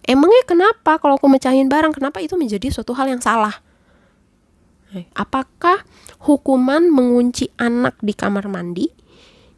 Emangnya 0.07 0.43
kenapa 0.47 0.99
kalau 1.03 1.19
aku 1.19 1.27
mecahin 1.27 1.67
barang 1.67 1.91
kenapa 1.91 2.23
itu 2.23 2.39
menjadi 2.39 2.71
suatu 2.71 2.95
hal 2.95 3.11
yang 3.11 3.19
salah 3.19 3.66
Apakah 4.95 5.83
hukuman 6.23 6.87
mengunci 6.87 7.51
anak 7.59 7.99
di 7.99 8.15
kamar 8.15 8.47
mandi 8.47 8.87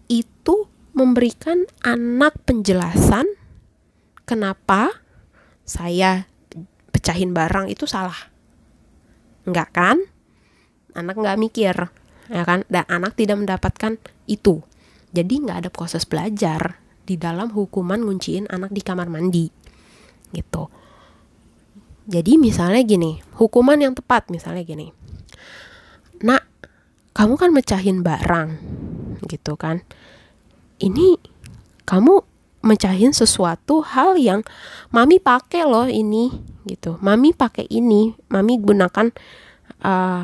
itu 0.10 0.66
memberikan 0.98 1.70
anak 1.86 2.34
penjelasan 2.50 3.30
kenapa 4.26 4.90
saya 5.62 6.26
pecahin 6.90 7.38
barang 7.38 7.70
itu 7.70 7.86
salah? 7.86 8.18
Enggak 9.46 9.70
kan? 9.70 9.98
Anak 10.98 11.22
nggak 11.22 11.38
mikir, 11.38 11.78
ya 12.34 12.44
kan? 12.44 12.66
Dan 12.66 12.90
anak 12.90 13.14
tidak 13.14 13.38
mendapatkan 13.38 14.02
itu. 14.26 14.66
Jadi 15.14 15.46
nggak 15.46 15.66
ada 15.66 15.70
proses 15.70 16.10
belajar 16.10 16.82
di 17.06 17.22
dalam 17.22 17.54
hukuman 17.54 18.02
ngunciin 18.02 18.50
anak 18.50 18.74
di 18.74 18.82
kamar 18.82 19.10
mandi, 19.10 19.50
gitu. 20.34 20.70
Jadi 22.10 22.42
misalnya 22.42 22.82
gini, 22.82 23.22
hukuman 23.38 23.78
yang 23.78 23.94
tepat 23.94 24.34
misalnya 24.34 24.66
gini 24.66 24.90
nak 26.24 26.44
kamu 27.16 27.36
kan 27.36 27.52
mecahin 27.52 28.00
barang 28.00 28.50
gitu 29.28 29.60
kan. 29.60 29.84
Ini 30.80 31.20
kamu 31.84 32.24
mecahin 32.64 33.12
sesuatu 33.16 33.84
hal 33.84 34.20
yang 34.20 34.44
mami 34.92 35.20
pakai 35.20 35.68
loh 35.68 35.88
ini 35.88 36.32
gitu. 36.68 37.00
Mami 37.04 37.36
pakai 37.36 37.68
ini 37.68 38.16
mami 38.32 38.60
gunakan 38.60 39.12
uh, 39.84 40.24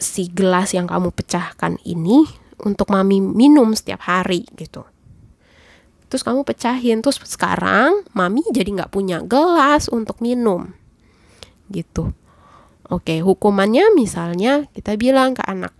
si 0.00 0.32
gelas 0.32 0.72
yang 0.72 0.88
kamu 0.88 1.12
pecahkan 1.12 1.76
ini 1.84 2.24
untuk 2.64 2.88
mami 2.92 3.20
minum 3.20 3.72
setiap 3.76 4.04
hari 4.08 4.48
gitu. 4.56 4.84
Terus 6.10 6.26
kamu 6.26 6.42
pecahin 6.42 7.04
terus 7.04 7.20
sekarang 7.22 8.04
mami 8.16 8.42
jadi 8.50 8.72
nggak 8.72 8.92
punya 8.92 9.22
gelas 9.24 9.86
untuk 9.92 10.18
minum 10.24 10.74
gitu 11.70 12.10
Oke, 12.90 13.22
hukumannya 13.22 13.94
misalnya 13.94 14.66
kita 14.74 14.98
bilang 14.98 15.38
ke 15.38 15.46
anak, 15.46 15.70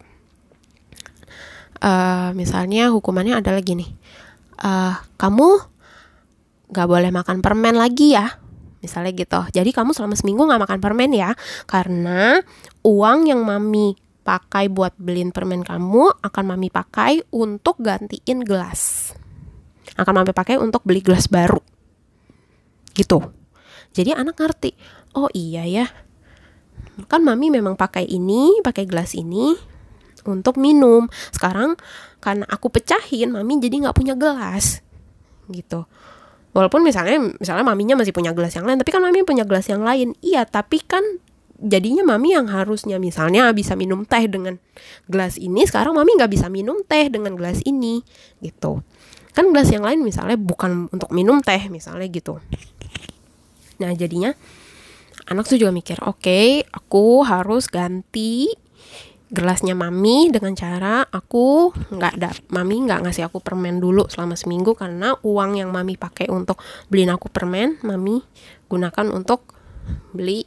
uh, 1.83 2.31
misalnya 2.38 2.94
hukumannya 2.94 3.35
adalah 3.42 3.59
gini, 3.66 3.83
uh, 4.62 4.94
kamu 5.18 5.59
gak 6.70 6.87
boleh 6.87 7.11
makan 7.11 7.42
permen 7.42 7.75
lagi 7.75 8.14
ya, 8.14 8.38
misalnya 8.79 9.11
gitu. 9.11 9.42
Jadi 9.51 9.75
kamu 9.75 9.90
selama 9.90 10.14
seminggu 10.14 10.46
gak 10.46 10.62
makan 10.62 10.79
permen 10.79 11.11
ya, 11.11 11.35
karena 11.66 12.46
uang 12.87 13.27
yang 13.27 13.42
mami 13.42 13.99
pakai 14.23 14.70
buat 14.70 14.94
beliin 14.94 15.35
permen 15.35 15.66
kamu 15.66 16.23
akan 16.23 16.44
mami 16.46 16.70
pakai 16.70 17.27
untuk 17.35 17.83
gantiin 17.83 18.46
gelas. 18.46 19.11
Akan 19.99 20.14
mami 20.14 20.31
pakai 20.31 20.62
untuk 20.62 20.87
beli 20.87 21.03
gelas 21.03 21.27
baru. 21.27 21.59
Gitu. 22.94 23.18
Jadi 23.90 24.14
anak 24.14 24.38
ngerti, 24.38 24.79
oh 25.18 25.27
iya 25.35 25.66
ya, 25.66 25.90
kan 27.06 27.20
mami 27.24 27.52
memang 27.52 27.76
pakai 27.78 28.04
ini 28.08 28.60
pakai 28.64 28.84
gelas 28.88 29.14
ini 29.16 29.54
untuk 30.26 30.60
minum. 30.60 31.08
Sekarang 31.32 31.76
karena 32.20 32.44
aku 32.48 32.68
pecahin 32.68 33.32
mami 33.32 33.60
jadi 33.60 33.88
nggak 33.88 33.96
punya 33.96 34.14
gelas 34.16 34.84
gitu. 35.48 35.88
Walaupun 36.50 36.82
misalnya 36.82 37.16
misalnya 37.38 37.62
maminya 37.62 38.02
masih 38.02 38.10
punya 38.10 38.34
gelas 38.34 38.52
yang 38.58 38.66
lain 38.66 38.82
tapi 38.82 38.90
kan 38.90 39.00
mami 39.00 39.22
punya 39.22 39.46
gelas 39.46 39.70
yang 39.70 39.86
lain. 39.86 40.18
Iya 40.18 40.44
tapi 40.44 40.82
kan 40.82 41.02
jadinya 41.62 42.02
mami 42.02 42.34
yang 42.34 42.50
harusnya. 42.50 42.98
Misalnya 42.98 43.54
bisa 43.54 43.78
minum 43.78 44.02
teh 44.02 44.26
dengan 44.26 44.58
gelas 45.06 45.38
ini 45.38 45.62
sekarang 45.64 45.94
mami 45.94 46.18
nggak 46.18 46.32
bisa 46.32 46.50
minum 46.50 46.82
teh 46.84 47.06
dengan 47.06 47.38
gelas 47.38 47.62
ini 47.62 48.02
gitu. 48.42 48.82
Kan 49.30 49.54
gelas 49.54 49.70
yang 49.70 49.86
lain 49.86 50.02
misalnya 50.02 50.34
bukan 50.34 50.90
untuk 50.90 51.14
minum 51.14 51.38
teh 51.38 51.70
misalnya 51.70 52.10
gitu. 52.10 52.42
Nah 53.78 53.94
jadinya 53.94 54.34
anak 55.31 55.47
tuh 55.47 55.57
juga 55.57 55.73
mikir 55.73 56.03
oke 56.03 56.21
okay, 56.21 56.66
aku 56.69 57.23
harus 57.23 57.71
ganti 57.71 58.51
gelasnya 59.31 59.79
mami 59.79 60.27
dengan 60.35 60.59
cara 60.59 61.07
aku 61.07 61.71
nggak 61.71 62.12
ada 62.19 62.35
mami 62.51 62.83
nggak 62.83 63.07
ngasih 63.07 63.31
aku 63.31 63.38
permen 63.38 63.79
dulu 63.79 64.11
selama 64.11 64.35
seminggu 64.35 64.75
karena 64.75 65.14
uang 65.23 65.62
yang 65.62 65.71
mami 65.71 65.95
pakai 65.95 66.27
untuk 66.27 66.59
beliin 66.90 67.14
aku 67.14 67.31
permen 67.31 67.79
mami 67.87 68.19
gunakan 68.66 69.07
untuk 69.14 69.55
beli 70.11 70.47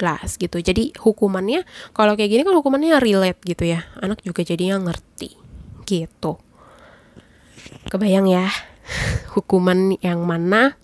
gelas 0.00 0.40
gitu. 0.40 0.56
Jadi 0.56 0.96
hukumannya 0.96 1.68
kalau 1.92 2.16
kayak 2.16 2.32
gini 2.32 2.42
kan 2.48 2.56
hukumannya 2.56 2.96
relate 3.04 3.44
gitu 3.44 3.68
ya. 3.68 3.84
Anak 4.00 4.24
juga 4.24 4.40
jadinya 4.40 4.80
ngerti 4.80 5.36
gitu. 5.84 6.40
Kebayang 7.92 8.24
ya 8.24 8.48
hukuman 9.36 10.00
yang 10.00 10.24
mana 10.24 10.80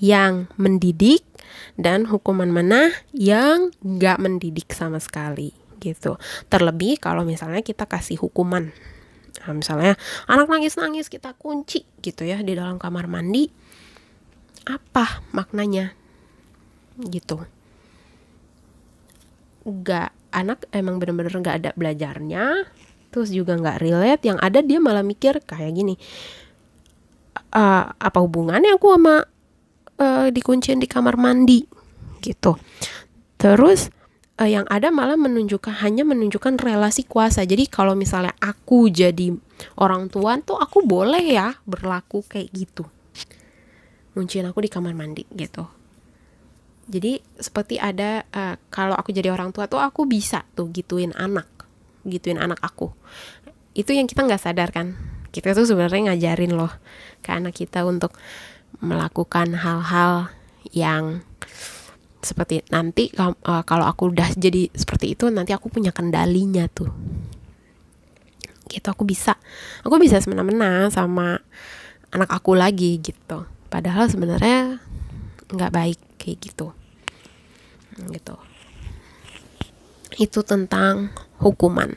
yang 0.00 0.48
mendidik 0.56 1.27
dan 1.78 2.10
hukuman 2.10 2.50
mana 2.50 2.90
yang 3.14 3.70
nggak 3.86 4.18
mendidik 4.18 4.74
sama 4.74 4.98
sekali 4.98 5.54
gitu. 5.78 6.18
Terlebih 6.50 6.98
kalau 6.98 7.22
misalnya 7.22 7.62
kita 7.62 7.86
kasih 7.86 8.18
hukuman, 8.18 8.74
nah, 9.46 9.54
misalnya 9.54 9.94
anak 10.26 10.50
nangis-nangis 10.50 11.06
kita 11.06 11.38
kunci 11.38 11.86
gitu 12.02 12.26
ya 12.26 12.42
di 12.42 12.58
dalam 12.58 12.82
kamar 12.82 13.06
mandi, 13.06 13.46
apa 14.66 15.22
maknanya? 15.30 15.94
Gitu. 16.98 17.38
Gak 19.62 20.10
anak 20.34 20.66
emang 20.74 20.98
bener-bener 20.98 21.30
gak 21.38 21.62
ada 21.62 21.70
belajarnya, 21.78 22.66
terus 23.14 23.30
juga 23.30 23.54
nggak 23.54 23.78
relate. 23.78 24.26
Yang 24.26 24.38
ada 24.42 24.58
dia 24.66 24.78
malah 24.82 25.06
mikir 25.06 25.38
kayak 25.46 25.78
gini, 25.78 25.94
uh, 27.54 27.94
apa 27.94 28.18
hubungannya 28.18 28.74
aku 28.74 28.98
sama 28.98 29.16
uh, 29.98 30.26
dikunciin 30.30 30.80
di 30.80 30.88
kamar 30.88 31.18
mandi 31.18 31.62
gitu. 32.22 32.58
Terus 33.38 33.90
uh, 34.38 34.48
yang 34.48 34.66
ada 34.70 34.90
malah 34.90 35.18
menunjukkan 35.18 35.82
hanya 35.84 36.06
menunjukkan 36.06 36.58
relasi 36.58 37.04
kuasa. 37.04 37.44
Jadi 37.44 37.66
kalau 37.70 37.98
misalnya 37.98 38.34
aku 38.38 38.90
jadi 38.90 39.34
orang 39.78 40.10
tua 40.10 40.38
tuh 40.42 40.58
aku 40.58 40.86
boleh 40.86 41.22
ya 41.22 41.58
berlaku 41.66 42.24
kayak 42.26 42.48
gitu. 42.54 42.86
Kunciin 44.14 44.50
aku 44.50 44.64
di 44.64 44.70
kamar 44.70 44.98
mandi 44.98 45.22
gitu. 45.30 45.62
Jadi 46.88 47.20
seperti 47.36 47.76
ada 47.76 48.24
uh, 48.32 48.56
kalau 48.72 48.96
aku 48.96 49.12
jadi 49.12 49.28
orang 49.28 49.52
tua 49.52 49.68
tuh 49.68 49.78
aku 49.78 50.08
bisa 50.08 50.42
tuh 50.56 50.72
gituin 50.72 51.12
anak 51.14 51.46
gituin 52.08 52.40
anak 52.40 52.58
aku. 52.64 52.90
Itu 53.76 53.92
yang 53.92 54.08
kita 54.08 54.24
nggak 54.24 54.42
sadar 54.42 54.72
kan. 54.72 54.96
Kita 55.28 55.52
tuh 55.52 55.68
sebenarnya 55.68 56.12
ngajarin 56.12 56.56
loh 56.56 56.72
ke 57.20 57.30
anak 57.30 57.54
kita 57.60 57.84
untuk 57.84 58.16
melakukan 58.78 59.58
hal-hal 59.58 60.30
yang 60.70 61.24
seperti 62.18 62.66
nanti 62.68 63.08
uh, 63.16 63.32
kalau 63.62 63.86
aku 63.86 64.10
udah 64.10 64.34
jadi 64.34 64.68
seperti 64.74 65.14
itu 65.14 65.30
nanti 65.30 65.54
aku 65.54 65.70
punya 65.70 65.94
kendalinya 65.94 66.66
tuh. 66.70 66.90
Gitu 68.68 68.84
aku 68.84 69.06
bisa 69.08 69.38
aku 69.86 69.96
bisa 69.96 70.20
semena-mena 70.20 70.92
sama 70.92 71.40
anak 72.12 72.30
aku 72.30 72.58
lagi 72.58 73.00
gitu. 73.00 73.46
Padahal 73.72 74.10
sebenarnya 74.10 74.82
nggak 75.48 75.72
baik 75.72 75.98
kayak 76.20 76.38
gitu. 76.42 76.66
Gitu. 78.12 78.36
Itu 80.18 80.40
tentang 80.42 81.14
hukuman. 81.38 81.94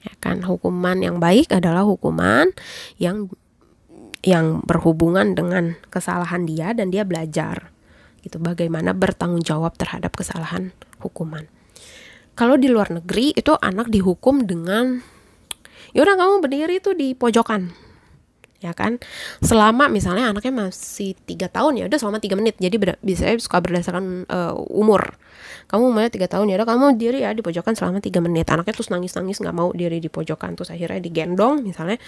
Ya 0.00 0.12
kan 0.16 0.40
hukuman 0.44 0.96
yang 1.04 1.20
baik 1.20 1.52
adalah 1.52 1.84
hukuman 1.84 2.48
yang 2.96 3.28
yang 4.20 4.60
berhubungan 4.68 5.32
dengan 5.32 5.80
kesalahan 5.88 6.44
dia 6.44 6.76
dan 6.76 6.92
dia 6.92 7.04
belajar 7.08 7.72
gitu. 8.20 8.36
Bagaimana 8.36 8.92
bertanggung 8.92 9.40
jawab 9.40 9.76
terhadap 9.80 10.12
kesalahan 10.12 10.76
hukuman. 11.00 11.48
Kalau 12.36 12.56
di 12.56 12.68
luar 12.72 12.88
negeri 12.92 13.36
itu 13.36 13.52
anak 13.60 13.92
dihukum 13.92 14.48
dengan 14.48 15.00
yaudah 15.92 16.16
kamu 16.16 16.34
berdiri 16.40 16.76
tuh 16.80 16.96
di 16.96 17.12
pojokan. 17.16 17.72
Ya 18.60 18.76
kan? 18.76 19.00
Selama 19.40 19.88
misalnya 19.88 20.36
anaknya 20.36 20.68
masih 20.68 21.16
tiga 21.24 21.48
tahun 21.48 21.80
ya 21.80 21.84
udah 21.88 21.96
selama 21.96 22.20
tiga 22.20 22.36
menit. 22.36 22.60
Jadi 22.60 22.76
bisa 23.00 23.32
suka 23.40 23.60
berdasarkan 23.64 24.28
uh, 24.28 24.52
umur 24.68 25.16
kamu 25.70 25.94
umurnya 25.94 26.10
tiga 26.10 26.26
tahun 26.26 26.50
ya 26.50 26.66
kamu 26.66 26.98
diri 26.98 27.22
ya 27.22 27.30
di 27.30 27.46
pojokan 27.46 27.78
selama 27.78 28.02
tiga 28.02 28.18
menit. 28.18 28.50
Anaknya 28.50 28.74
terus 28.74 28.90
nangis 28.90 29.14
nangis 29.14 29.38
nggak 29.38 29.54
mau 29.54 29.70
diri 29.70 30.02
di 30.02 30.10
pojokan. 30.10 30.58
Terus 30.58 30.74
akhirnya 30.74 30.98
digendong 30.98 31.62
misalnya. 31.62 32.02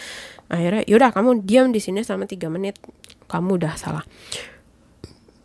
Akhirnya 0.51 0.83
yaudah 0.91 1.15
kamu 1.15 1.47
diam 1.47 1.71
di 1.71 1.79
sini 1.79 2.03
selama 2.03 2.27
tiga 2.27 2.51
menit. 2.51 2.83
Kamu 3.31 3.63
udah 3.63 3.79
salah. 3.79 4.03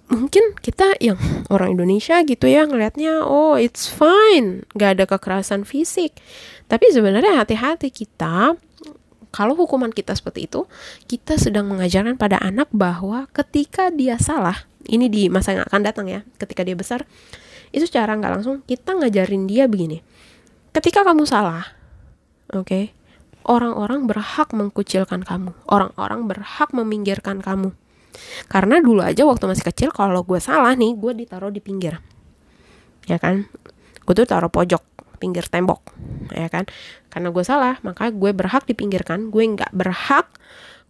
Mungkin 0.09 0.57
kita 0.57 0.97
yang 0.97 1.19
orang 1.53 1.77
Indonesia 1.77 2.17
gitu 2.25 2.49
ya 2.49 2.65
ngelihatnya 2.65 3.21
oh 3.21 3.53
it's 3.53 3.85
fine. 3.85 4.65
Nggak 4.73 4.89
ada 4.97 5.03
kekerasan 5.05 5.61
fisik. 5.69 6.17
Tapi 6.65 6.89
sebenarnya 6.89 7.45
hati-hati 7.45 7.93
kita 7.93 8.57
kalau 9.29 9.53
hukuman 9.53 9.93
kita 9.93 10.17
seperti 10.17 10.49
itu 10.49 10.65
kita 11.05 11.37
sedang 11.37 11.69
mengajarkan 11.69 12.17
pada 12.17 12.41
anak 12.41 12.65
bahwa 12.73 13.29
ketika 13.29 13.93
dia 13.93 14.17
salah 14.17 14.65
ini 14.89 15.05
di 15.11 15.29
masa 15.29 15.53
yang 15.53 15.67
akan 15.69 15.81
datang 15.85 16.07
ya 16.09 16.25
ketika 16.41 16.65
dia 16.65 16.73
besar 16.73 17.05
itu 17.71 17.85
secara 17.87 18.15
nggak 18.15 18.31
langsung 18.39 18.63
kita 18.63 18.95
ngajarin 18.95 19.47
dia 19.49 19.67
begini. 19.67 19.99
Ketika 20.71 21.01
kamu 21.01 21.25
salah 21.25 21.65
oke 22.53 22.63
okay, 22.63 22.83
orang-orang 23.47 24.05
berhak 24.05 24.51
mengkucilkan 24.51 25.23
kamu. 25.23 25.55
Orang-orang 25.65 26.27
berhak 26.27 26.69
meminggirkan 26.75 27.39
kamu. 27.39 27.73
Karena 28.51 28.83
dulu 28.83 29.01
aja 29.01 29.23
waktu 29.23 29.47
masih 29.47 29.65
kecil 29.65 29.89
kalau 29.95 30.21
gue 30.21 30.37
salah 30.37 30.75
nih 30.75 30.93
gue 30.93 31.11
ditaruh 31.15 31.49
di 31.49 31.63
pinggir. 31.63 31.97
Ya 33.07 33.17
kan? 33.17 33.47
Gue 34.03 34.13
tuh 34.13 34.27
taruh 34.27 34.51
pojok 34.51 34.83
pinggir 35.17 35.47
tembok. 35.47 35.95
Ya 36.35 36.51
kan? 36.51 36.67
Karena 37.07 37.31
gue 37.31 37.43
salah 37.47 37.79
maka 37.81 38.11
gue 38.11 38.31
berhak 38.35 38.67
dipinggirkan. 38.67 39.31
Gue 39.31 39.47
nggak 39.47 39.71
berhak 39.71 40.27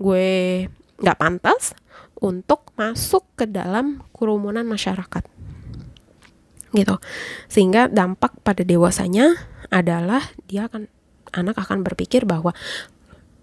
gue 0.01 0.65
nggak 0.97 1.17
pantas 1.17 1.77
untuk 2.17 2.73
masuk 2.73 3.25
ke 3.37 3.45
dalam 3.45 4.01
kerumunan 4.13 4.65
masyarakat 4.65 5.36
gitu. 6.75 6.99
Sehingga 7.47 7.87
dampak 7.87 8.35
pada 8.43 8.63
dewasanya 8.63 9.35
adalah 9.71 10.23
dia 10.47 10.67
akan 10.67 10.87
anak 11.35 11.59
akan 11.59 11.83
berpikir 11.83 12.23
bahwa 12.23 12.55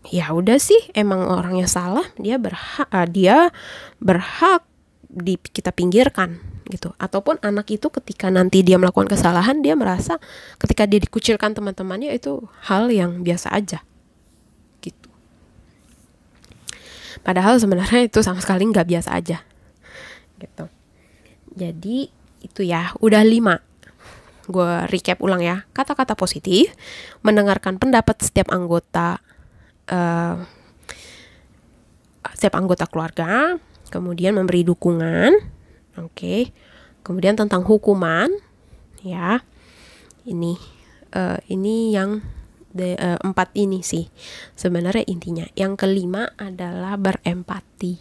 ya 0.09 0.33
udah 0.33 0.61
sih 0.61 0.93
emang 0.93 1.25
orangnya 1.25 1.68
salah 1.68 2.05
dia 2.20 2.37
berhak 2.37 2.89
uh, 2.93 3.09
dia 3.09 3.49
berhak 4.01 4.64
di 5.09 5.41
kita 5.41 5.72
pinggirkan 5.72 6.41
gitu. 6.68 6.97
Ataupun 6.97 7.41
anak 7.45 7.68
itu 7.72 7.93
ketika 7.93 8.33
nanti 8.33 8.64
dia 8.64 8.81
melakukan 8.81 9.09
kesalahan 9.09 9.61
dia 9.61 9.77
merasa 9.77 10.16
ketika 10.61 10.89
dia 10.89 11.01
dikucilkan 11.01 11.53
teman-temannya 11.53 12.12
itu 12.12 12.45
hal 12.68 12.89
yang 12.89 13.20
biasa 13.20 13.53
aja 13.53 13.85
gitu. 14.81 15.09
Padahal 17.20 17.61
sebenarnya 17.61 18.05
itu 18.05 18.20
sama 18.25 18.41
sekali 18.41 18.64
nggak 18.68 18.89
biasa 18.89 19.11
aja 19.12 19.39
gitu. 20.41 20.66
Jadi 21.55 22.24
itu 22.45 22.63
ya 22.69 22.93
udah 23.01 23.25
lima 23.25 23.65
gue 24.45 24.73
recap 24.93 25.25
ulang 25.25 25.41
ya 25.41 25.65
kata-kata 25.73 26.13
positif 26.13 26.69
mendengarkan 27.25 27.81
pendapat 27.81 28.21
setiap 28.21 28.53
anggota 28.53 29.25
uh, 29.89 30.45
setiap 32.33 32.57
anggota 32.57 32.89
keluarga, 32.89 33.57
kemudian 33.89 34.33
memberi 34.37 34.65
dukungan, 34.65 35.33
oke, 36.01 36.13
okay. 36.13 36.41
kemudian 37.05 37.37
tentang 37.37 37.65
hukuman, 37.65 38.33
ya, 39.05 39.45
ini 40.25 40.57
uh, 41.13 41.37
ini 41.53 41.93
yang 41.93 42.25
de, 42.73 42.97
uh, 42.97 43.21
empat 43.21 43.53
ini 43.57 43.85
sih 43.85 44.09
sebenarnya 44.57 45.05
intinya. 45.05 45.47
Yang 45.53 45.85
kelima 45.85 46.33
adalah 46.41 46.97
berempati. 46.97 48.01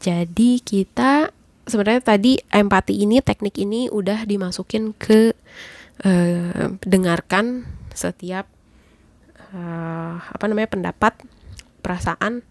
Jadi 0.00 0.60
kita 0.60 1.32
sebenarnya 1.66 2.02
tadi 2.02 2.38
empati 2.48 2.94
ini 3.02 3.18
teknik 3.20 3.58
ini 3.58 3.90
udah 3.90 4.24
dimasukin 4.24 4.94
ke 4.94 5.34
uh, 6.06 6.78
dengarkan 6.86 7.66
setiap 7.92 8.46
uh, 9.52 10.22
apa 10.22 10.44
namanya 10.46 10.70
pendapat 10.70 11.18
perasaan 11.82 12.46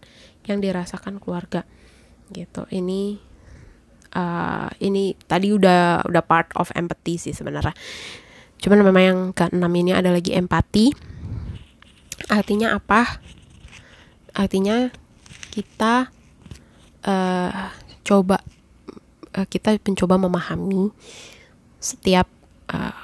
yang 0.46 0.60
dirasakan 0.60 1.18
keluarga. 1.18 1.64
Gitu. 2.30 2.68
Ini 2.70 3.16
uh, 4.14 4.68
ini 4.84 5.16
tadi 5.26 5.50
udah 5.50 6.06
udah 6.06 6.22
part 6.22 6.52
of 6.54 6.70
empathy 6.76 7.16
sih 7.16 7.32
sebenarnya. 7.32 7.74
Cuman 8.56 8.80
memang 8.84 9.04
yang 9.04 9.20
keenam 9.36 9.72
ini 9.76 9.92
ada 9.96 10.12
lagi 10.12 10.32
empati. 10.32 10.92
Artinya 12.32 12.76
apa? 12.76 13.20
Artinya 14.36 14.92
kita 15.52 16.12
uh, 17.04 17.70
coba 18.04 18.40
uh, 19.36 19.46
kita 19.46 19.76
mencoba 19.84 20.16
memahami 20.16 20.90
setiap 21.78 22.26
uh, 22.72 22.96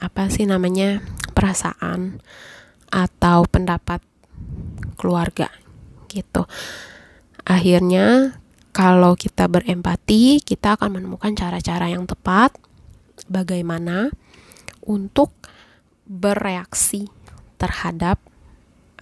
apa 0.00 0.28
sih 0.32 0.48
namanya 0.48 1.04
perasaan 1.36 2.20
atau 2.88 3.44
pendapat 3.48 4.00
keluarga 4.96 5.52
gitu. 6.08 6.48
Akhirnya 7.46 8.36
kalau 8.76 9.16
kita 9.16 9.48
berempati, 9.48 10.44
kita 10.44 10.76
akan 10.76 11.00
menemukan 11.00 11.32
cara-cara 11.32 11.88
yang 11.88 12.04
tepat 12.04 12.52
bagaimana 13.24 14.12
untuk 14.84 15.32
bereaksi 16.04 17.08
terhadap 17.56 18.20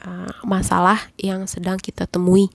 uh, 0.07 0.31
masalah 0.47 1.11
yang 1.19 1.51
sedang 1.51 1.77
kita 1.77 2.07
temui 2.07 2.49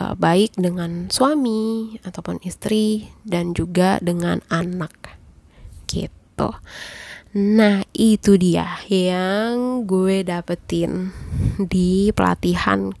uh, 0.00 0.14
baik 0.18 0.54
dengan 0.58 1.10
suami 1.10 1.96
ataupun 2.02 2.42
istri 2.42 3.10
dan 3.22 3.54
juga 3.54 3.98
dengan 4.02 4.42
anak 4.50 4.92
gitu. 5.86 6.50
Nah, 7.34 7.82
itu 7.90 8.38
dia 8.38 8.78
yang 8.86 9.82
gue 9.90 10.22
dapetin 10.22 11.10
di 11.58 12.14
pelatihan 12.14 12.94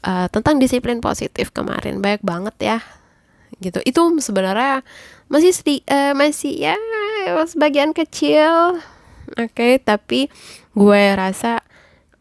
uh, 0.00 0.26
tentang 0.32 0.56
disiplin 0.56 1.04
positif 1.04 1.52
kemarin. 1.52 2.00
Banyak 2.00 2.24
banget 2.24 2.56
ya. 2.56 2.78
Gitu. 3.60 3.84
Itu 3.84 4.16
sebenarnya 4.16 4.80
masih 5.28 5.52
sedi 5.52 5.84
uh, 5.92 6.16
masih 6.16 6.56
ya 6.56 6.76
sebagian 7.44 7.92
kecil. 7.92 8.80
Oke, 9.36 9.52
okay, 9.52 9.72
tapi 9.76 10.32
gue 10.72 11.02
rasa 11.12 11.60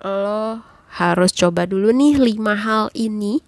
lo 0.04 0.60
harus 1.00 1.32
coba 1.32 1.64
dulu 1.64 1.96
nih 1.96 2.20
lima 2.20 2.60
hal 2.60 2.92
ini. 2.92 3.40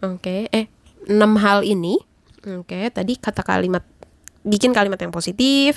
Oke, 0.00 0.48
okay, 0.48 0.56
eh 0.56 0.66
enam 1.08 1.36
hal 1.40 1.64
ini. 1.64 2.00
Oke, 2.40 2.72
okay, 2.72 2.84
tadi 2.88 3.20
kata 3.20 3.44
kalimat 3.44 3.84
bikin 4.40 4.72
kalimat 4.72 4.96
yang 4.96 5.12
positif 5.12 5.76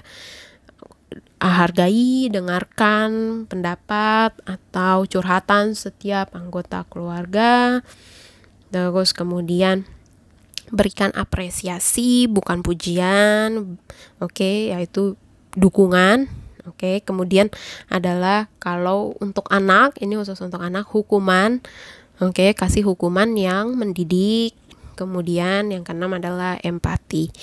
hargai, 1.44 2.32
dengarkan 2.32 3.44
pendapat 3.52 4.32
atau 4.48 5.04
curhatan 5.04 5.76
setiap 5.76 6.32
anggota 6.32 6.88
keluarga. 6.88 7.84
Terus 8.72 9.12
kemudian 9.12 9.84
berikan 10.72 11.12
apresiasi 11.14 12.26
bukan 12.32 12.64
pujian. 12.64 13.78
Oke, 14.24 14.40
okay, 14.40 14.58
yaitu 14.72 15.20
dukungan. 15.54 16.32
Oke, 16.64 16.80
okay, 16.80 16.96
kemudian 17.04 17.52
adalah 17.92 18.48
kalau 18.64 19.20
untuk 19.20 19.52
anak, 19.52 20.00
ini 20.00 20.16
khusus 20.16 20.40
untuk 20.40 20.64
anak 20.64 20.88
hukuman. 20.88 21.60
Oke, 22.22 22.49
okay, 22.49 22.49
kasih 22.53 22.86
hukuman 22.86 23.34
yang 23.34 23.74
mendidik. 23.74 24.53
Kemudian 24.93 25.74
yang 25.74 25.82
keenam 25.82 26.14
adalah 26.14 26.61
empati. 26.61 27.34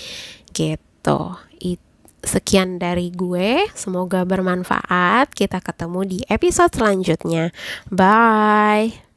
Gitu. 0.54 1.20
Itu 1.58 1.90
sekian 2.22 2.78
dari 2.78 3.10
gue. 3.10 3.66
Semoga 3.74 4.22
bermanfaat. 4.22 5.34
Kita 5.34 5.58
ketemu 5.58 6.00
di 6.06 6.18
episode 6.30 6.70
selanjutnya. 6.70 7.50
Bye. 7.90 9.09